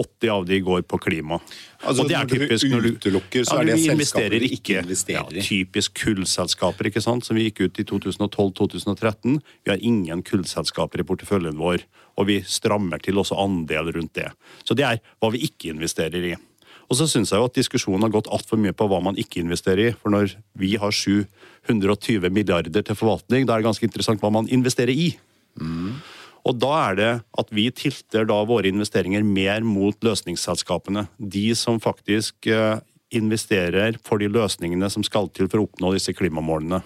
[0.00, 1.38] 80 av de går på klima.
[1.80, 4.76] Altså, og det er typisk når du utelukker, så ja, er det selskaper vi ikke
[4.82, 5.40] investerer i.
[5.40, 9.40] Ja, typisk kullselskaper, ikke sant, som vi gikk ut i 2012-2013.
[9.64, 11.86] Vi har ingen kullselskaper i porteføljen vår,
[12.20, 14.28] og vi strammer til også andel rundt det.
[14.64, 16.36] Så det er hva vi ikke investerer i.
[16.90, 19.44] Og så syns jeg jo at diskusjonen har gått altfor mye på hva man ikke
[19.44, 19.94] investerer i.
[19.94, 24.50] For når vi har 720 milliarder til forvaltning, da er det ganske interessant hva man
[24.50, 25.12] investerer i.
[25.60, 26.00] Mm.
[26.48, 31.06] Og da er det at vi tilter da våre investeringer mer mot løsningsselskapene.
[31.18, 32.78] De som faktisk eh,
[33.12, 36.80] investerer for de løsningene som skal til for å oppnå disse klimamålene.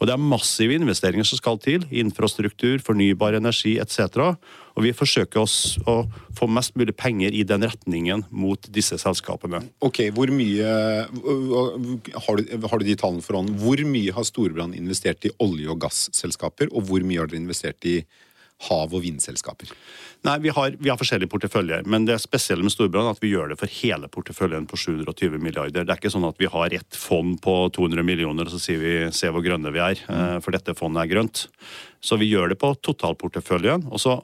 [0.00, 1.84] Og det er massive investeringer som skal til.
[1.94, 4.34] Infrastruktur, fornybar energi etc.
[4.74, 6.00] Og vi forsøker oss å
[6.34, 9.62] få mest mulig penger i den retningen mot disse selskapene.
[9.84, 10.74] Ok, hvor mye
[11.06, 13.56] Har du, har du de tallene for hånden?
[13.62, 17.86] Hvor mye har Storebrand investert i olje- og gasselskaper, og hvor mye har dere investert
[17.86, 18.00] i
[18.68, 19.70] hav- og vindselskaper?
[20.24, 23.34] Nei, vi har, vi har, forskjellige porteføljer, men det spesielle med Storbrann er at vi
[23.34, 25.84] gjør det for hele porteføljen på 720 milliarder.
[25.84, 28.80] Det er ikke sånn at vi har ett fond på 200 millioner og så sier
[28.80, 30.44] vi se hvor grønne vi er, mm.
[30.44, 31.46] for dette fondet er grønt.
[32.04, 33.90] Så vi gjør det på totalporteføljen.
[33.92, 34.22] og så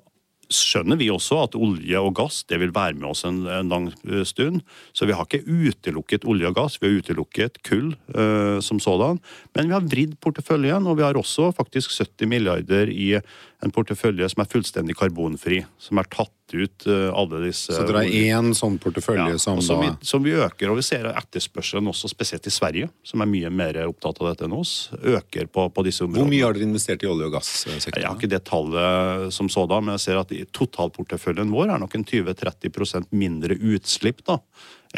[0.51, 3.89] skjønner vi også at olje og gass det vil være med oss en, en lang
[4.09, 4.65] eh, stund.
[4.97, 9.21] Så vi har ikke utelukket olje og gass, vi har utelukket kull øh, som sådan.
[9.57, 13.13] Men vi har vridd porteføljen, og vi har også faktisk 70 milliarder i
[13.61, 15.61] en portefølje som er fullstendig karbonfri.
[15.81, 19.61] Som er tatt ut uh, alle disse Så dere har én sånn portefølje ja, som,
[19.63, 23.31] som, vi, som vi øker, og vi ser etterspørselen også spesielt i Sverige, som er
[23.31, 26.25] mye mer opptatt av dette enn oss, øker på, på disse områdene.
[26.25, 28.01] Hvor mye har dere investert i olje- og gassektoren?
[28.03, 31.97] Jeg har ikke det tallet som sådan, men jeg ser at totalporteføljen vår er nok
[32.01, 34.41] en 20-30% mindre utslipp da,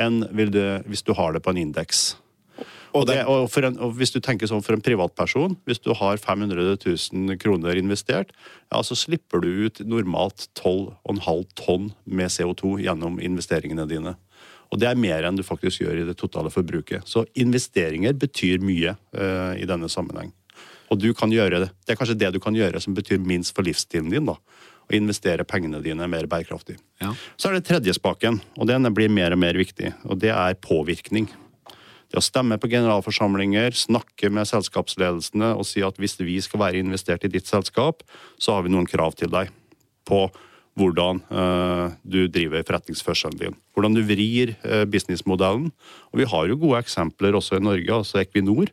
[0.01, 2.13] enn det, hvis du har det på en indeks.
[2.93, 6.21] Og, det, og, en, og, hvis du tenker sånn for en privatperson, hvis du har
[6.21, 8.35] 500 000 kroner investert,
[8.73, 14.17] ja, så slipper du ut normalt 12,5 tonn med CO2 gjennom investeringene dine.
[14.73, 17.05] Og det er mer enn du faktisk gjør i det totale forbruket.
[17.09, 20.33] Så investeringer betyr mye uh, i denne sammenheng.
[20.93, 21.71] Og du kan gjøre det.
[21.85, 24.29] Det er kanskje det du kan gjøre som betyr minst for livsstilen din.
[24.29, 24.37] da
[24.83, 26.77] å investere pengene dine mer bærekraftig.
[27.03, 27.13] Ja.
[27.41, 29.93] Så er det tredje spaken, og den blir mer og mer viktig.
[30.05, 31.31] og Det er påvirkning.
[32.13, 36.83] Det å stemme på generalforsamlinger, snakke med selskapsledelsene og si at hvis vi skal være
[36.85, 38.05] investert i ditt selskap,
[38.37, 39.49] så har vi noen krav til deg
[40.05, 40.27] på
[40.77, 43.57] hvordan uh, du driver forretningsførselen din.
[43.73, 45.71] Hvordan du vrir uh, businessmodellen.
[46.13, 47.89] Og vi har jo gode eksempler også i Norge.
[47.93, 48.73] altså Equinor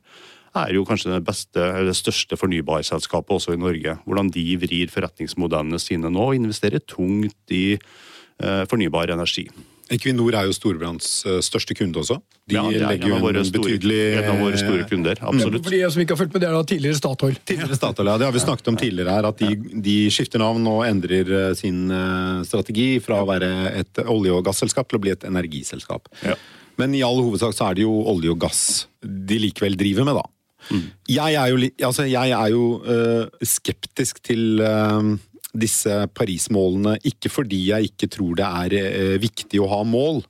[0.60, 3.98] er jo kanskje det, beste, det største fornybarselskapet også i Norge.
[4.04, 9.48] Hvordan de vrir forretningsmodellene sine nå og investerer tungt i uh, fornybar energi.
[9.94, 12.20] Equinor er jo Storebrands eh, største kunde også.
[12.50, 15.66] De ja, legger jo en, en betydelig En av våre store kunder, absolutt.
[15.66, 17.38] For de som ikke har fulgt med, det er da tidligere Statoil.
[17.50, 18.18] Tidligere Statoil, ja.
[18.22, 21.52] Det har vi snakket om tidligere her, at de, de skifter navn og endrer eh,
[21.58, 26.12] sin eh, strategi fra å være et olje- og gasselskap til å bli et energiselskap.
[26.26, 26.38] Ja.
[26.80, 28.62] Men i all hovedsak så er det jo olje og gass
[29.04, 30.28] de likevel driver med, da.
[30.70, 30.86] Mm.
[31.10, 35.16] Jeg er jo, altså, jeg er jo uh, skeptisk til uh,
[35.58, 40.22] disse Paris-målene ikke fordi jeg ikke tror det er eh, viktig å ha mål,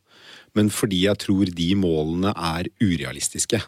[0.58, 3.62] men fordi jeg tror de målene er urealistiske.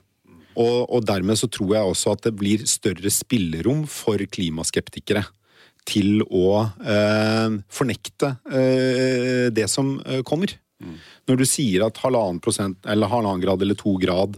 [0.59, 5.23] Og, og, dermed så tror jeg også at det blir større spillerom for klimaskeptikere
[5.87, 6.47] til å
[6.83, 10.51] eh, fornekte eh, det som eh, kommer.
[10.81, 10.97] Mm.
[11.29, 14.37] Når du sier at halvannen prosent, eller halvannen grad eller to grad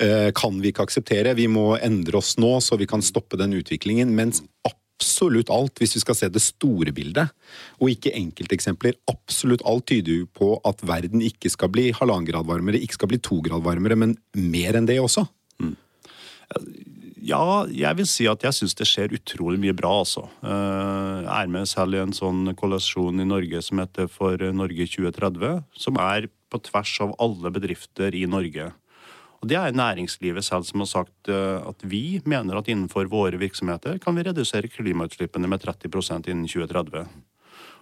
[0.00, 3.56] eh, kan vi ikke akseptere, vi må endre oss nå så vi kan stoppe den
[3.58, 4.14] utviklingen.
[4.14, 4.83] mens absolutt
[5.50, 7.28] alt, hvis vi skal se det store bildet,
[7.80, 8.94] og ikke enkelteksempler.
[9.08, 13.08] Absolutt alt tyder jo på at verden ikke skal bli halvannen grad varmere, ikke skal
[13.08, 15.26] bli to grad varmere, men mer enn det også.
[15.60, 15.76] Mm.
[17.24, 20.26] Ja, jeg vil si at jeg syns det skjer utrolig mye bra, altså.
[20.44, 24.84] Eh, jeg er med selv i en sånn kollasjon i Norge som heter For Norge
[24.92, 28.68] 2030, som er på tvers av alle bedrifter i Norge.
[29.44, 33.36] Og Det er næringslivet selv som har sagt eh, at vi mener at innenfor våre
[33.36, 37.04] virksomheter kan vi redusere klimautslippene med 30% innen 2030.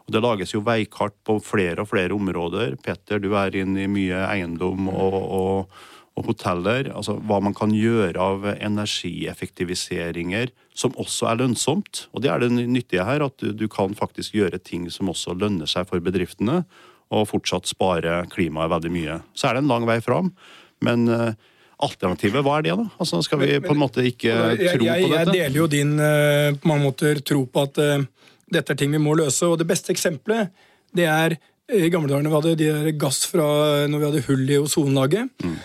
[0.02, 2.74] Og Det lages jo veikart på flere og flere områder.
[2.82, 5.70] Petter, du er inne i mye eiendom og, og,
[6.18, 6.90] og hoteller.
[6.90, 12.08] Altså hva man kan gjøre av energieffektiviseringer som også er lønnsomt.
[12.10, 15.70] Og det er det nyttige her, at du, kan faktisk gjøre ting som også lønner
[15.70, 16.64] seg for bedriftene,
[17.12, 19.22] og fortsatt spare klimaet veldig mye.
[19.36, 20.34] Så er det en lang vei fram.
[20.82, 21.38] Men uh,
[21.82, 22.86] alternativet, hva er det, da?
[23.02, 25.22] Altså, skal vi på en måte ikke jeg, tro jeg, på dette?
[25.22, 28.04] Jeg deler jo din uh, på mange måter tro på at uh,
[28.52, 29.48] dette er ting vi må løse.
[29.48, 30.52] Og det beste eksempelet
[30.96, 31.36] det er
[31.72, 33.46] i gamle dager vi hadde de der gass fra
[33.88, 35.30] når vi hadde hull i ozonlaget.
[35.44, 35.58] Mm.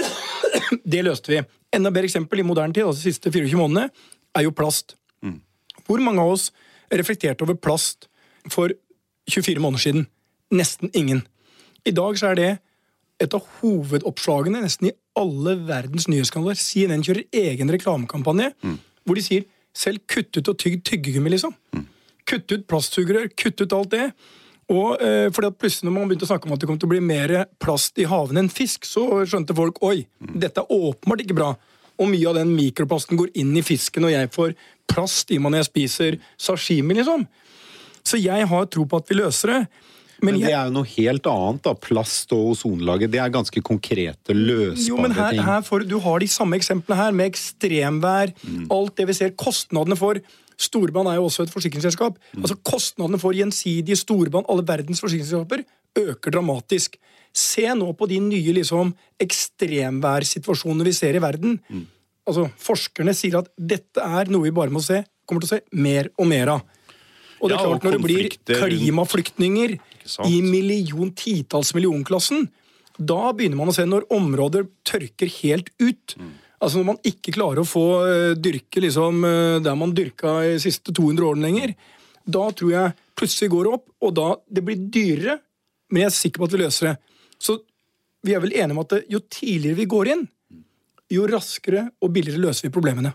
[0.92, 1.42] Det løste vi.
[1.74, 3.90] Enda bedre eksempel i moderne tid, altså de siste 24 månedene,
[4.36, 4.96] er jo plast.
[5.24, 5.38] Mm.
[5.86, 6.50] Hvor mange av oss
[6.90, 8.08] reflekterte over plast
[8.50, 8.74] for
[9.30, 10.08] 24 måneder siden?
[10.54, 11.22] Nesten ingen.
[11.86, 12.50] I dag så er det
[13.20, 16.58] et av hovedoppslagene nesten i alle verdens nyhetskanaler.
[16.58, 18.76] CNN kjører egen reklamekampanje mm.
[19.04, 21.54] hvor de sier 'selv kutt ut og tygg tyggegummi', liksom.
[21.76, 21.86] Mm.
[22.26, 24.06] Kutt ut plastsugerør, kutt ut alt det.
[24.70, 26.86] Og eh, fordi at plutselig når man begynte å snakke om at det kom til
[26.86, 30.34] å bli mer plast i havene enn fisk, så skjønte folk oi, mm.
[30.42, 31.50] dette er åpenbart ikke bra.
[32.00, 34.54] Og mye av den mikroplasten går inn i fisken, og jeg får
[34.90, 37.26] plast i meg når jeg spiser sashimi, liksom.
[38.06, 39.60] Så jeg har tro på at vi løser det.
[40.22, 41.62] Men, Men det er jo noe helt annet.
[41.64, 41.72] da.
[41.74, 43.10] Plast og ozonlaget.
[43.10, 45.42] Det er ganske konkrete, løsbare Jo, men her, ting.
[45.46, 48.34] her for, Du har de samme eksemplene her, med ekstremvær.
[48.44, 48.66] Mm.
[48.70, 49.30] Alt det vi ser.
[49.30, 50.20] Kostnadene for
[50.60, 52.18] Storbrann er jo også et forsikringsselskap.
[52.34, 52.42] Mm.
[52.44, 55.64] Altså Kostnadene for gjensidige storbrann, alle verdens forsikringsselskaper,
[55.96, 56.98] øker dramatisk.
[57.32, 58.92] Se nå på de nye liksom,
[59.22, 61.56] ekstremværsituasjonene vi ser i verden.
[61.70, 61.86] Mm.
[62.28, 65.62] Altså, Forskerne sier at dette er noe vi bare må se, kommer til å se
[65.80, 66.60] mer og mer av.
[67.40, 69.78] Og det er Ja, klart Når det blir klimaflyktninger?
[70.26, 72.48] I million, titalls millionklassen,
[73.00, 76.16] da begynner man å se når områder tørker helt ut.
[76.60, 80.58] Altså Når man ikke klarer å få eh, dyrke liksom, eh, der man dyrka de
[80.60, 81.72] siste 200 årene lenger,
[82.28, 85.38] da tror jeg plutselig går det opp, og da det blir dyrere,
[85.90, 86.96] men jeg er sikker på at vi løser det.
[87.40, 87.56] Så
[88.26, 90.26] vi er vel enige om at jo tidligere vi går inn,
[91.10, 93.12] jo raskere og billigere løser vi problemene.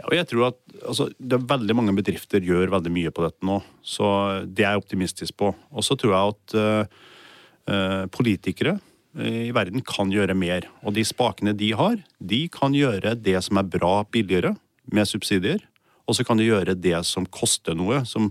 [0.00, 3.24] Ja, og jeg tror at altså, det er Veldig mange bedrifter gjør veldig mye på
[3.24, 4.10] dette nå, så
[4.44, 5.52] det er jeg optimistisk på.
[5.72, 8.76] Og så tror jeg at uh, politikere
[9.16, 10.68] eh, i verden kan gjøre mer.
[10.84, 14.54] Og de spakene de har, de kan gjøre det som er bra billigere,
[14.88, 15.60] med subsidier.
[16.08, 18.00] Og så kan de gjøre det som koster noe.
[18.08, 18.30] Som,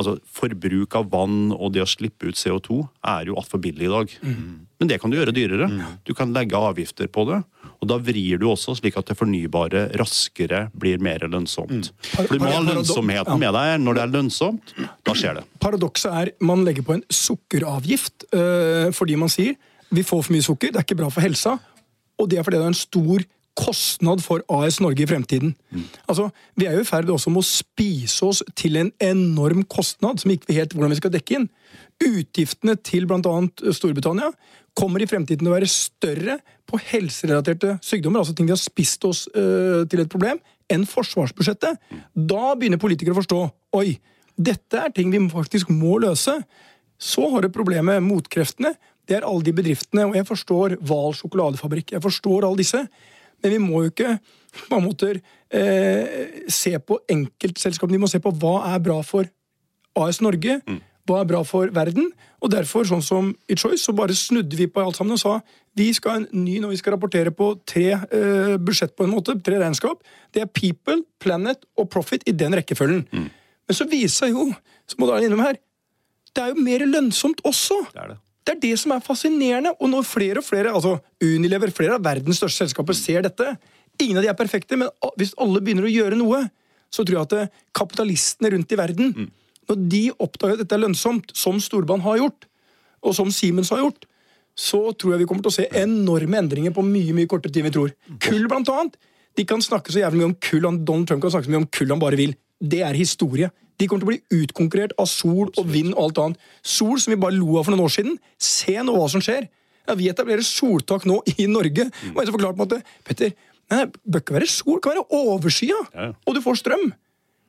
[0.00, 2.80] altså Forbruk av vann og det å slippe ut CO2
[3.12, 4.14] er jo altfor billig i dag.
[4.80, 5.68] Men det kan du gjøre dyrere.
[6.08, 7.42] Du kan legge avgifter på det.
[7.78, 11.92] Og da vrir du også slik at det fornybare raskere blir mer lønnsomt.
[12.10, 13.74] For du må ha lønnsomheten med deg.
[13.84, 14.74] Når det er lønnsomt,
[15.06, 15.44] da skjer det.
[15.62, 19.54] Paradokset er man legger på en sukkeravgift øh, fordi man sier
[19.94, 21.54] vi får for mye sukker, det er ikke bra for helsa.
[22.18, 23.22] Og det er fordi det er en stor
[23.58, 25.54] kostnad for AS Norge i fremtiden.
[26.06, 30.20] Altså, Vi er jo i ferd også med å spise oss til en enorm kostnad
[30.22, 31.48] som ikke vi helt hvordan vi skal dekke inn.
[31.98, 33.34] Utgiftene til bl.a.
[33.74, 34.30] Storbritannia
[34.78, 36.38] kommer i fremtiden til å være større
[36.68, 40.38] på helserelaterte sykdommer, altså ting vi har spist oss øh, til et problem,
[40.70, 41.80] enn forsvarsbudsjettet.
[42.14, 43.40] Da begynner politikere å forstå
[43.78, 43.96] oi,
[44.38, 46.36] dette er ting vi faktisk må løse.
[46.98, 48.74] Så har du problemet motkreftene.
[49.08, 51.94] Det er alle de bedriftene, og jeg forstår Hval sjokoladefabrikk.
[51.96, 52.82] Jeg forstår alle disse.
[53.42, 54.18] Men vi må jo ikke
[54.68, 57.98] på en måte eh, se på enkeltselskapene.
[57.98, 59.28] Vi må se på hva er bra for
[59.98, 60.60] AS Norge,
[61.08, 62.10] hva er bra for verden.
[62.42, 65.38] Og derfor, sånn som i Choice, så bare snudde vi på alt sammen og sa
[65.78, 69.14] vi skal ha en ny når vi skal rapportere på tre eh, budsjett på en
[69.14, 70.02] måte, tre regnskap.
[70.34, 73.04] Det er People, Planet og Profit i den rekkefølgen.
[73.68, 74.48] Men så viser jo,
[74.88, 75.60] som du Arne er innom her,
[76.34, 77.78] det er jo mer lønnsomt også.
[77.92, 78.18] Det er det.
[78.48, 79.74] Det er det som er fascinerende.
[79.76, 83.52] Og når flere og flere, altså Unilever, flere av verdens største selskaper ser dette
[83.98, 84.86] Ingen av de er perfekte, men
[85.18, 86.44] hvis alle begynner å gjøre noe,
[86.86, 89.08] så tror jeg at eh, kapitalistene rundt i verden
[89.66, 92.46] Når de oppdager at dette er lønnsomt, som Storbanen har gjort,
[93.02, 94.06] og som Siemens har gjort,
[94.58, 97.66] så tror jeg vi kommer til å se enorme endringer på mye mye kortere tid
[97.66, 97.92] vi tror.
[98.22, 98.96] Kull, blant annet.
[99.38, 101.68] De kan snakke så jævlig mye om kull, Donald Trump kan snakke så mye om
[101.74, 102.32] kull han bare vil.
[102.58, 103.50] Det er historie.
[103.78, 106.40] De kommer til å bli utkonkurrert av sol og vind og alt annet.
[106.66, 108.16] Sol som vi bare lo av for noen år siden.
[108.42, 109.46] Se nå hva som skjer.
[109.88, 111.86] Ja, Vi etablerer soltak nå i Norge.
[112.12, 113.32] Og en som forklarte meg at Petter,
[113.70, 116.08] nei, det bør ikke være sol, det kan være overskya, Ja.
[116.26, 116.90] og du får strøm.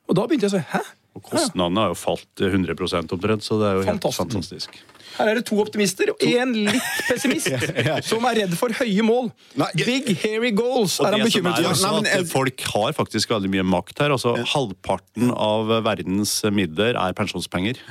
[0.08, 0.80] Og da begynte jeg å si hæ?
[1.18, 4.20] Og kostnadene har jo falt 100% omtrent, så det er jo helt Fantastisk.
[4.22, 4.80] fantastisk.
[5.18, 7.48] Her er det to optimister og én litt pessimist
[8.10, 9.32] som er redd for høye mål.
[9.58, 11.70] Nei, Big hairy goals Og er han bekymret for.
[11.72, 14.14] også Nei, men Folk har faktisk veldig mye makt her.
[14.14, 17.82] altså Halvparten av verdens midler er pensjonspenger.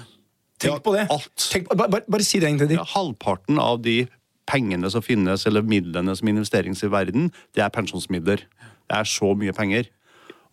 [0.64, 1.06] Tenk på det.
[1.12, 1.30] alt.
[1.52, 2.80] Tenk, bare, bare, bare si det en gang til.
[2.80, 4.00] Ja, halvparten av de
[4.50, 8.42] pengene som finnes, eller midlene som investeres i verden, det er pensjonsmidler.
[8.90, 9.92] Det er så mye penger.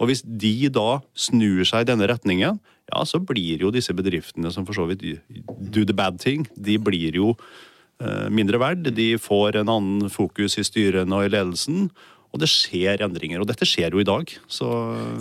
[0.01, 4.53] Og hvis de da snur seg i denne retningen, ja, så blir jo disse bedriftene
[4.55, 5.03] som for så vidt
[5.72, 7.32] do the bad thing, de blir jo
[8.03, 8.90] eh, mindre verd.
[8.94, 11.88] De får en annen fokus i styrene og i ledelsen.
[12.35, 13.41] Og det skjer endringer.
[13.43, 14.31] Og dette skjer jo i dag.
[14.51, 14.68] Så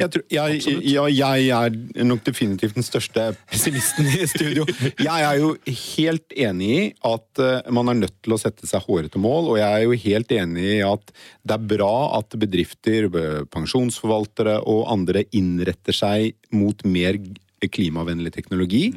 [0.02, 4.66] Jeg, tror, jeg, ja, jeg er nok definitivt den største pessimisten i studio.
[5.00, 5.54] Jeg er jo
[5.96, 9.62] helt enig i at eh, man er nødt til å sette seg hårete mål, og
[9.62, 13.08] jeg er jo helt enig i at det er bra at bedrifter,
[13.54, 17.20] pensjonsforvaltere og andre innretter seg mot mer
[17.72, 18.90] klimavennlig teknologi.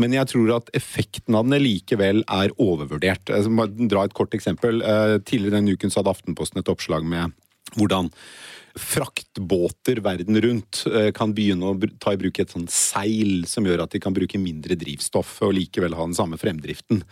[0.00, 3.30] Men jeg tror at effekten av den likevel er overvurdert.
[3.30, 4.82] Jeg må dra et kort eksempel.
[4.82, 7.34] Eh, Tidligere denne uken så hadde Aftenposten et oppslag med
[7.78, 8.10] hvordan
[8.74, 13.84] fraktbåter verden rundt eh, kan begynne å ta i bruk et sånt seil som gjør
[13.84, 17.04] at de kan bruke mindre drivstoff og likevel ha den samme fremdriften.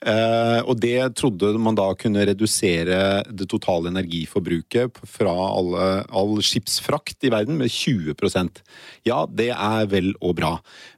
[0.00, 7.26] Eh, og det trodde man da kunne redusere det totale energiforbruket fra alle, all skipsfrakt
[7.28, 8.62] i verden med 20%
[9.04, 10.54] Ja, det er vel og bra.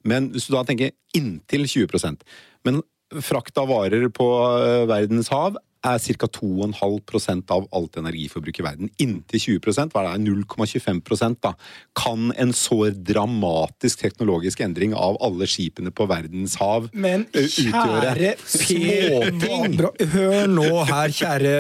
[0.07, 2.23] Men hvis du da tenker inntil 20%
[2.69, 2.79] Men
[3.25, 4.29] frakt av varer på
[4.61, 6.29] eh, verdens hav er ca.
[6.33, 8.91] 2,5% av alt energiforbruk i verden.
[9.03, 11.55] Inntil 20 hva er det, 0,25% da,
[11.99, 18.03] kan en så dramatisk teknologisk endring av alle skipene på verdens hav Men eh, utgjøre
[18.03, 18.33] kjære
[19.43, 21.53] Per Hør nå her, kjære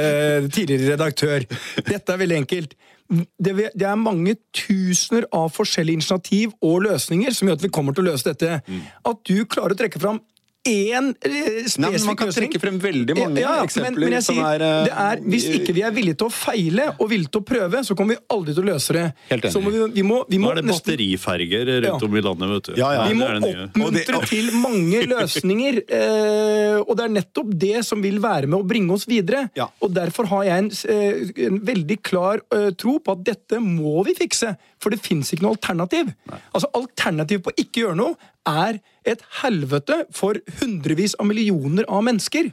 [0.52, 1.46] tidligere redaktør.
[1.86, 2.74] Dette er veldig enkelt.
[3.12, 7.96] Det, det er mange tusener av forskjellige initiativ og løsninger som gjør at vi kommer
[7.96, 8.62] til å løse dette.
[9.08, 10.22] At du klarer å trekke fram
[10.62, 14.04] én spesifikk Nei, men Man kan løsning trekke frem veldig mange ja, ja, eksempler men,
[14.04, 16.32] men jeg som sier, er, eh, det er Hvis ikke vi er villige til å
[16.34, 19.02] feile og villige til å prøve, så kommer vi aldri til å løse det.
[19.32, 19.52] Helt enig.
[19.56, 21.96] Så må vi, vi må, vi Nå er det nesten- batteriferger rundt Ja.
[22.06, 22.72] om i landet, vet du.
[22.78, 23.08] Ja, ja.
[23.08, 25.80] vi må oppmuntre Og det- til mange løsninger.
[25.98, 29.48] Eh, og det er nettopp det som vil være med å bringe oss videre.
[29.58, 29.66] Ja.
[29.82, 34.04] Og derfor har jeg en, eh, en veldig klar eh, tro på at dette må
[34.06, 34.54] vi fikse.
[34.78, 36.14] For det fins ikke noe alternativ.
[36.54, 38.14] Altså Alternativ på å ikke gjøre noe
[38.46, 38.78] er
[39.08, 42.50] et helvete for hundrevis av millioner av mennesker.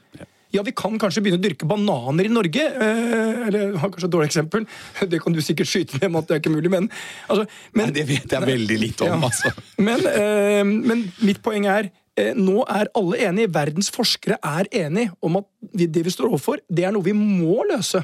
[0.49, 2.63] Ja, vi kan kanskje begynne å dyrke bananer i Norge.
[2.65, 4.65] Eh, eller har kanskje et dårlig eksempel.
[5.11, 6.87] Det kan du sikkert skyte ned med at det er ikke mulig, men,
[7.29, 7.45] altså,
[7.77, 9.29] men Nei, det vet jeg veldig litt om, Ja.
[9.29, 9.53] altså.
[9.77, 15.13] Men, eh, men mitt poeng er eh, nå er alle enige, verdens forskere er enige
[15.21, 18.01] om at det vi står overfor, det er noe vi må løse.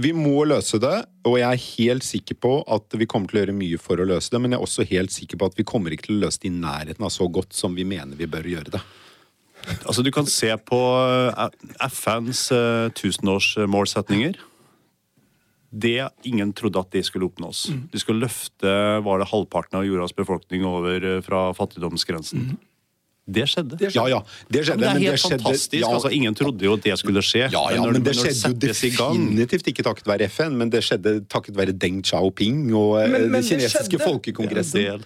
[0.00, 0.94] Vi må løse det,
[1.28, 4.06] og jeg er helt sikker på at vi kommer til å gjøre mye for å
[4.08, 6.22] løse det, men jeg er også helt sikker på at vi kommer ikke til å
[6.24, 8.80] løse det i nærheten av så godt som vi mener vi bør gjøre det.
[9.84, 11.44] Altså, du kan se på eh,
[11.86, 14.40] FNs uh, tusenårsmålsetninger.
[15.72, 17.68] Det ingen trodde at de skulle oppnås.
[17.72, 17.84] Mm.
[17.92, 18.72] De skulle løfte
[19.06, 22.56] var det halvparten av jordas befolkning over eh, fra fattigdomsgrensen.
[23.26, 23.70] Det skjedde.
[23.78, 24.18] det Det Ja, ja,
[24.50, 24.78] det skjedde.
[24.78, 25.80] men det er men helt skjedde- fantastisk.
[25.80, 27.50] ja, altså, ingen trodde jo at det skulle skje.
[27.52, 30.82] Ja, ja, når- men det når skjedde jo definitivt ikke takket være FN, men det
[30.82, 34.04] skjedde takket være Deng Xiaoping og eh, Men- men det det kinesiske skjedde.
[34.04, 34.72] folkekongressen.
[34.82, 35.00] Del.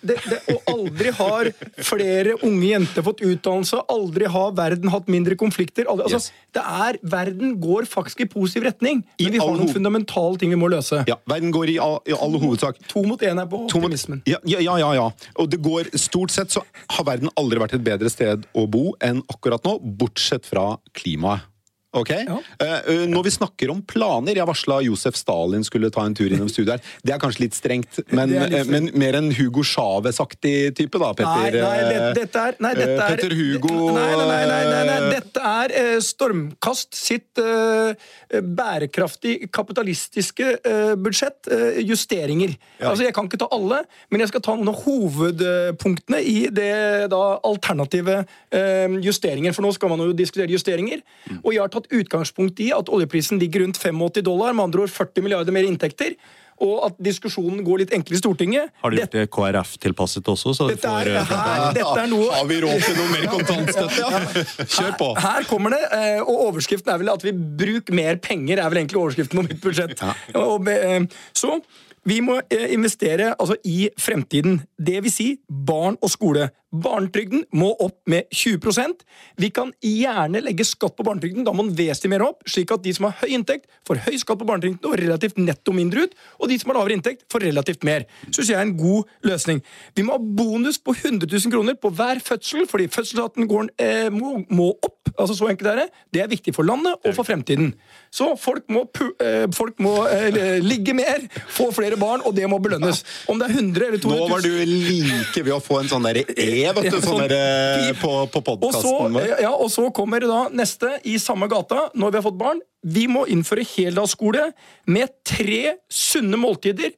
[0.00, 1.50] Det, det, og aldri har
[1.84, 5.88] flere unge jenter fått utdannelse, aldri har verden hatt mindre konflikter.
[5.90, 6.32] Aldri, altså, Yes.
[6.56, 10.50] det er, Verden går faktisk i positiv retning, I men vi har noen fundamentale ting
[10.54, 11.02] vi må løse.
[11.08, 14.22] Ja, verden går i all, i all hovedsak To mot én er på optimismen.
[14.28, 15.06] Ja, ja, ja, ja, ja.
[15.36, 16.62] Og det går Stort sett så
[16.96, 21.46] har verden aldri vært et bedre sted å bo enn akkurat nå, bortsett fra klimaet.
[21.92, 22.10] Ok?
[22.14, 22.36] Ja.
[22.62, 26.30] Eh, eh, når vi snakker om planer Jeg varsla Josef Stalin skulle ta en tur
[26.30, 26.82] innom studio her.
[27.02, 28.70] Det er kanskje litt strengt, men, litt strengt.
[28.70, 31.56] men mer en Hugo Chávez-aktig type, da, Petter.
[31.58, 34.46] Nei, nei, det, Eh, dette er nei, dette eh, er, Petter Hugo nei, nei, nei,
[34.46, 34.98] nei, nei, nei.
[35.00, 37.94] eh, Dette er uh, Stormkast sitt eh,
[38.30, 41.48] bærekraftig kapitalistiske eh, budsjett.
[41.82, 42.30] justeringer.
[42.50, 42.56] justeringer.
[42.80, 47.10] Altså, Jeg kan ikke ta alle, men jeg skal ta noen av hovedpunktene i det
[47.10, 49.52] da alternative eh, justeringer.
[49.52, 51.02] For nå skal man jo diskutere justeringer.
[51.30, 51.40] Mm.
[51.44, 54.94] Og jeg har tatt utgangspunkt i at oljeprisen ligger rundt 85 dollar, med andre ord
[54.94, 56.16] 40 milliarder mer inntekter.
[56.60, 58.72] Og at diskusjonen går litt enklere i Stortinget.
[58.82, 60.52] Har du gjort det KrF-tilpasset også?
[60.56, 63.28] Så Dette får, er, eh, her, dette er noe Har vi råd til noe mer
[63.32, 64.66] kontantstøtte?
[64.76, 65.10] Kjør på!
[65.24, 68.82] Her kommer det, eh, og overskriften er vel at vi bruker mer penger, er vel
[68.82, 70.04] egentlig overskriften på mitt budsjett.
[70.36, 71.00] Og, eh,
[71.32, 71.56] Så
[72.04, 74.60] vi må investere altså, i fremtiden.
[74.76, 76.50] Det vil si barn og skole.
[76.70, 79.02] Barnetrygden må opp med 20%
[79.42, 82.84] Vi kan gjerne legge skatt på barnetrygden, da må den vesentlig mer opp, slik at
[82.84, 86.14] de som har høy inntekt, får høy skatt på barnetrygden og relativt netto mindre ut,
[86.38, 88.06] og de som har lavere inntekt, får relativt mer.
[88.28, 89.62] Syns jeg er en god løsning.
[89.96, 93.48] Vi må ha bonus på 100 000 kroner på hver fødsel, fordi fødselsraten
[93.80, 95.10] eh, må, må opp.
[95.16, 95.88] Altså Så enkelt er det.
[96.14, 97.72] Det er viktig for landet og for fremtiden.
[98.14, 98.84] Så folk må,
[99.22, 103.02] eh, folk må eh, ligge mer, få flere barn, og det må belønnes.
[103.30, 105.90] Om det er 100 eller 200 000 Nå var du like ved å få en
[105.90, 106.24] sånn derre
[106.76, 109.28] vet du, sånn sånn på, på så, podkasten vår.
[109.44, 112.62] ja, og så kommer da neste i samme gata, når vi har fått barn.
[112.82, 114.50] Vi må innføre heldagsskole
[114.90, 116.94] med tre sunne måltider,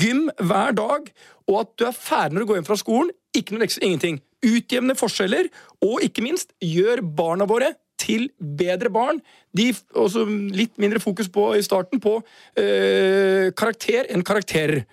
[0.00, 1.12] gym hver dag,
[1.50, 3.14] og at du er ferdig når du går hjem fra skolen.
[3.36, 4.18] Ikke noe lekser, ingenting.
[4.46, 5.50] Utjevne forskjeller,
[5.84, 9.20] og ikke minst gjør barna våre til bedre barn.
[9.56, 10.24] De, også
[10.56, 14.84] litt mindre fokus på i starten på øh, karakter enn karakterer.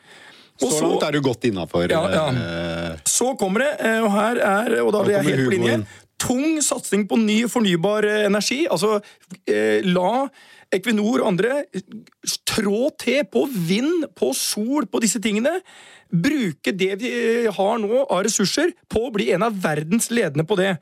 [0.62, 1.88] Og Så langt er du godt innafor.
[1.91, 2.97] Ja, ja.
[3.05, 5.80] Så kommer det, eh, og her er Og da blir jeg helt på linje.
[6.18, 8.64] Tung satsing på ny fornybar eh, energi.
[8.66, 8.97] Altså
[9.45, 10.28] eh, la
[10.74, 11.62] Equinor og andre
[12.47, 15.60] trå til på vind, på sol, på disse tingene.
[16.12, 20.47] Bruke det vi eh, har nå av ressurser på å bli en av verdens ledende
[20.47, 20.74] på det.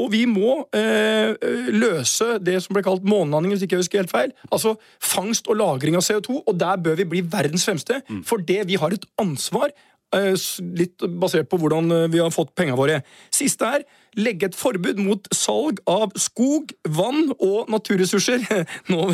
[0.00, 1.34] Og vi må eh,
[1.74, 4.34] løse det som ble kalt månelandingen, hvis ikke jeg husker helt feil.
[4.48, 8.00] Altså fangst og lagring av CO2, og der bør vi bli verdens fremste.
[8.28, 9.74] For det vi har et ansvar,
[10.16, 10.32] eh,
[10.78, 13.02] litt basert på hvordan eh, vi har fått pengene våre.
[13.34, 13.84] Siste er
[14.16, 18.44] legge et forbud mot salg av skog, vann og naturressurser.
[18.92, 19.10] Nå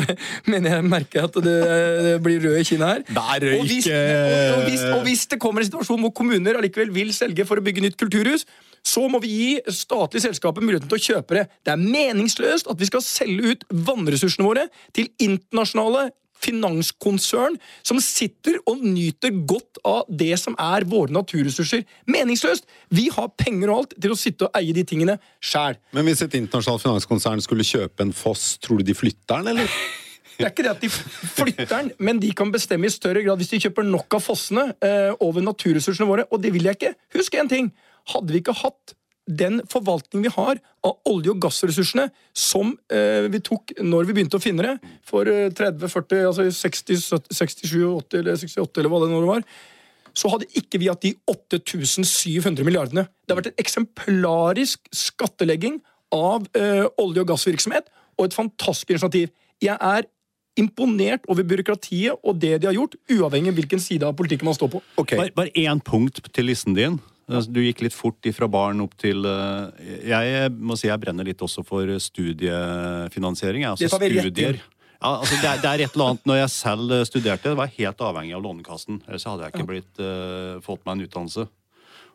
[0.47, 1.59] mener jeg merker at det,
[2.23, 3.05] blir rød i kinnet her.
[3.59, 7.13] Og hvis, og, og, hvis, og hvis det kommer en situasjon hvor kommuner allikevel vil
[7.15, 8.47] selge for å bygge nytt kulturhus,
[8.85, 11.45] så må vi gi statlige selskaper muligheten til å kjøpe det.
[11.65, 16.09] Det er meningsløst at vi skal selge ut vannressursene våre til internasjonale
[16.39, 21.85] finanskonsern som sitter og nyter godt av det som er våre naturressurser.
[22.09, 22.67] Meningsløst!
[22.95, 25.79] Vi har penger og alt til å sitte og eie de tingene sjæl.
[25.95, 29.73] Men hvis et internasjonalt finanskonsern skulle kjøpe en foss, tror du de flytter den, eller?
[30.39, 33.41] Det er ikke det at de flytter den, men de kan bestemme i større grad
[33.41, 36.93] hvis de kjøper nok av fossene eh, over naturressursene våre, og det vil jeg ikke.
[37.17, 37.67] Husk én ting.
[38.13, 38.95] Hadde vi ikke hatt
[39.29, 44.39] den forvaltningen vi har av olje- og gassressursene som eh, vi tok når vi begynte
[44.39, 49.01] å finne det, for eh, 30-40, altså 60, 70, 67, 80 eller 68, eller hva
[49.03, 49.45] det nå var,
[50.17, 53.05] så hadde ikke vi hatt de 8700 milliardene.
[53.21, 55.77] Det har vært en eksemplarisk skattlegging
[56.15, 59.29] av eh, olje- og gassvirksomhet, og et fantastisk initiativ.
[59.61, 60.09] Jeg er
[60.59, 64.57] imponert over byråkratiet og det de har gjort, uavhengig av hvilken side av politikken man
[64.57, 64.81] står på.
[64.99, 65.29] Okay.
[65.37, 66.97] Bare én punkt til listen din.
[67.29, 71.41] Du gikk litt fort ifra barn opp til eh, Jeg må si jeg brenner litt
[71.45, 73.67] også for studiefinansiering.
[73.69, 74.61] Altså Det studier.
[74.99, 77.69] Ja, altså det, er, det er et eller annet Når jeg selv studerte, studerte, var
[77.69, 78.99] jeg helt avhengig av Lånekassen.
[79.07, 81.45] Ellers hadde jeg ikke blitt, uh, fått meg en utdannelse.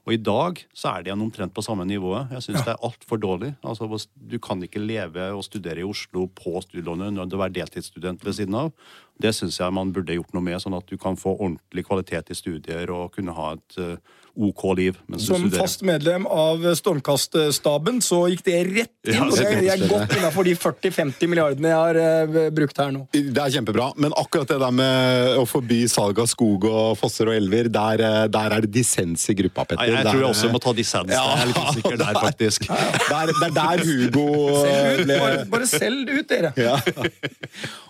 [0.05, 2.29] Og i dag så er det igjen omtrent på samme nivået.
[2.37, 3.55] Jeg syns det er altfor dårlig.
[3.65, 8.25] Altså, du kan ikke leve og studere i Oslo på studielånet når du er deltidsstudent
[8.27, 8.75] ved siden av.
[9.17, 12.35] Det syns jeg man burde gjort noe med, sånn at du kan få ordentlig kvalitet
[12.35, 18.01] i studier og kunne ha et eh, OK liv mens Som fast medlem av Stormkaststaben
[18.03, 19.15] så gikk det rett inn.
[19.15, 22.91] Ja, og det det er godt innafor de 40-50 milliardene jeg har uh, brukt her
[22.95, 23.05] nå.
[23.15, 27.31] Det er kjempebra, men akkurat det der med å forby salg av skog og fosser
[27.31, 29.83] og elver, der, eh, der er det dissens i gruppa, Petter.
[29.85, 31.13] Nei, jeg Der- tror jeg også må ta dissens.
[31.15, 32.67] Ja, jeg er litt usikker der, faktisk.
[33.15, 34.27] Det er der Hugo
[34.65, 36.53] Selv ut, bare, bare selg det ut, dere.
[36.57, 36.77] ja.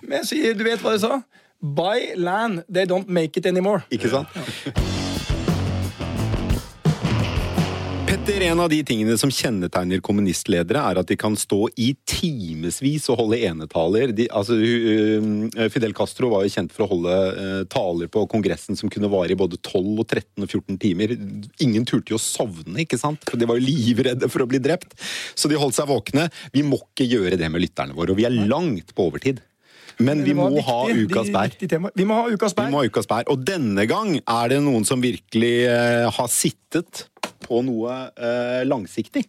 [0.02, 1.22] Men jeg sier, du vet hva jeg sa?
[1.64, 3.84] Buy land, they don't make it anymore.
[3.94, 4.28] Ikke sant?
[8.24, 13.10] Petter, en av de tingene som kjennetegner kommunistledere, er at de kan stå i timevis
[13.12, 14.14] og holde enetaler.
[14.16, 18.80] De, altså, uh, Fidel Castro var jo kjent for å holde uh, taler på Kongressen
[18.80, 21.12] som kunne vare i både 12, og 13 og 14 timer.
[21.66, 23.28] Ingen turte jo å sovne, ikke sant?
[23.28, 24.96] For de var jo livredde for å bli drept.
[25.36, 26.30] Så de holdt seg våkne.
[26.56, 29.44] Vi må ikke gjøre det med lytterne våre, og vi er langt på overtid.
[30.00, 31.92] Men vi må ha viktig, bær.
[31.92, 33.28] Vi må ha ukas Vi må ha ukas bær.
[33.28, 37.04] Og denne gang er det noen som virkelig eh, har sittet
[37.44, 39.26] på noe eh, langsiktig.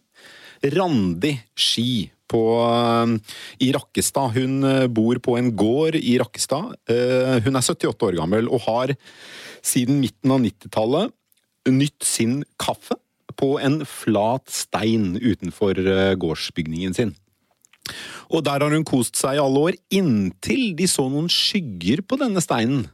[0.74, 3.34] Randi Ski på, eh,
[3.66, 4.34] i Rakkestad.
[4.36, 6.76] Hun eh, bor på en gård i Rakkestad.
[6.86, 8.96] Hun er 78 år gammel og har
[9.66, 11.14] siden midten av 90-tallet
[11.66, 12.94] nytt sin kaffe
[13.36, 15.76] på en flat stein utenfor
[16.16, 17.10] gårdsbygningen sin.
[18.30, 22.18] Og der har hun kost seg i alle år, inntil de så noen skygger på
[22.22, 22.86] denne steinen.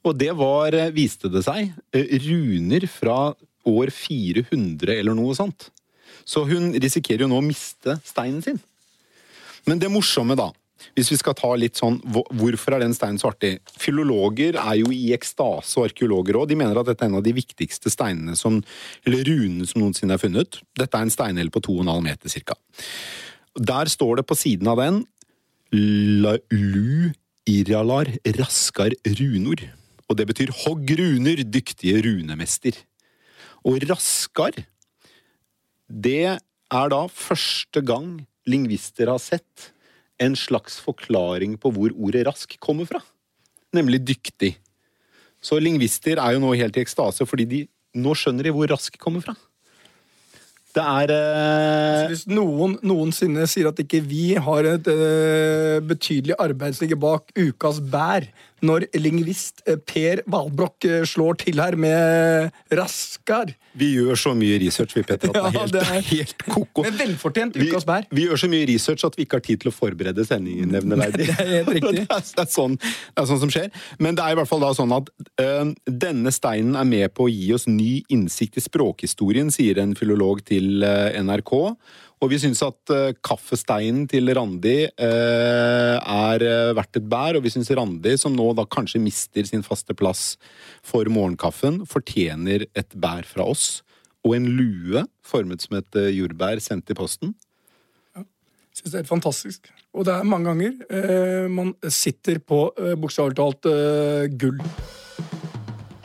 [0.00, 3.18] Og det var, viste det seg, runer fra
[3.68, 5.70] år 400 eller noe sånt.
[6.24, 8.60] Så hun risikerer jo nå å miste steinen sin.
[9.68, 10.50] Men det morsomme, da,
[10.96, 13.58] hvis vi skal ta litt sånn Hvorfor er den steinen så artig?
[13.80, 16.48] Filologer er jo i ekstase, og arkeologer òg.
[16.50, 18.60] De mener at dette er en av de viktigste steinene som
[19.06, 20.60] Eller runene som noensinne er funnet.
[20.78, 22.56] Dette er en steinhell på 2,5 meter cirka.
[23.58, 25.02] Der står det på siden av den
[25.70, 27.12] La, Lu
[27.50, 28.08] Iralar
[28.38, 29.62] raskar runor.
[30.10, 32.74] Og det betyr hogg runer, dyktige runemester.
[33.66, 34.56] Og raskar,
[35.90, 36.38] det
[36.70, 39.70] er da første gang lingvister har sett
[40.20, 43.00] en slags forklaring på hvor ordet rask kommer fra.
[43.74, 44.54] Nemlig dyktig.
[45.40, 47.60] Så lingvister er jo nå helt i ekstase, fordi de
[47.96, 49.34] nå skjønner de hvor rask kommer fra.
[50.70, 56.76] Det er eh, Hvis noen noensinne sier at ikke vi har et eh, betydelig arbeid
[56.76, 58.28] som ligger bak ukas bær,
[58.66, 64.58] når lingvist eh, Per Valbrokk eh, slår til her med raskar Vi gjør så mye
[64.62, 66.82] research, vi, Petter, at det er Ja, helt, det er- helt koko.
[66.84, 68.06] Men velfortjent Vi, ukas bær.
[68.10, 71.28] vi gjør så mye research at vi ikke har tid til å forberede sendingen nevneverdig.
[71.30, 71.94] Det er helt riktig.
[72.00, 73.70] det, er, det, er sånn, det er sånn som skjer.
[74.02, 75.10] Men det er i hvert fall da sånn at
[75.44, 79.96] øh, denne steinen er med på å gi oss ny innsikt i språkhistorien, sier en
[79.98, 81.54] filolog til øh, NRK.
[82.20, 87.46] Og vi syns at uh, kaffesteinen til Randi uh, er uh, verdt et bær, og
[87.46, 90.34] vi syns Randi, som nå da kanskje mister sin faste plass
[90.84, 93.80] for morgenkaffen, fortjener et bær fra oss.
[94.20, 97.32] Og en lue formet som et jordbær sendt i posten.
[98.80, 99.70] Synes det er helt fantastisk.
[99.92, 104.60] Og det er mange ganger eh, man sitter på eh, bokstavelig talt eh, gull.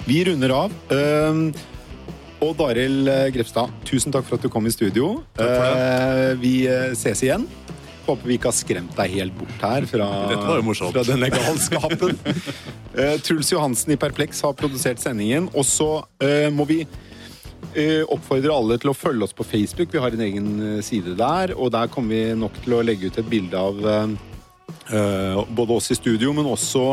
[0.05, 0.74] Vi runder av.
[0.93, 1.47] Ehm,
[2.44, 5.22] og Daril Grepstad, Grefstad, tusen takk for at du kom i studio.
[5.40, 7.48] Eh, vi eh, ses igjen.
[8.06, 12.20] Håper vi ikke har skremt deg helt bort her fra, fra denne galskapen.
[12.96, 15.50] Eh, Truls Johansen i Perplex har produsert sendingen.
[15.52, 15.90] Og så
[16.24, 16.78] eh, må vi
[17.76, 19.90] Eh, oppfordrer alle til å følge oss på Facebook.
[19.92, 21.52] Vi har en egen eh, side der.
[21.60, 24.14] Og der kommer vi nok til å legge ut et bilde av eh,
[24.96, 26.86] eh, både oss i studio, men også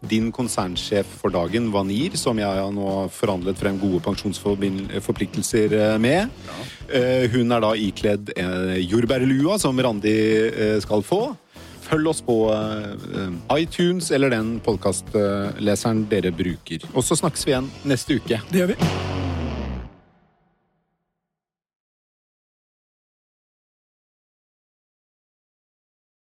[0.00, 6.30] din konsernsjef for dagen, Vanir, som jeg har nå forhandlet frem gode pensjonsforpliktelser eh, med.
[6.48, 6.60] ja.
[7.30, 10.16] Hun er da ikledd eh, jordbærlua, som Randi
[10.48, 11.20] eh, skal få.
[11.86, 16.82] Følg oss på eh, iTunes eller den podkastleseren dere bruker.
[16.94, 18.42] Og så snakkes vi igjen neste uke.
[18.50, 18.78] Det gjør vi.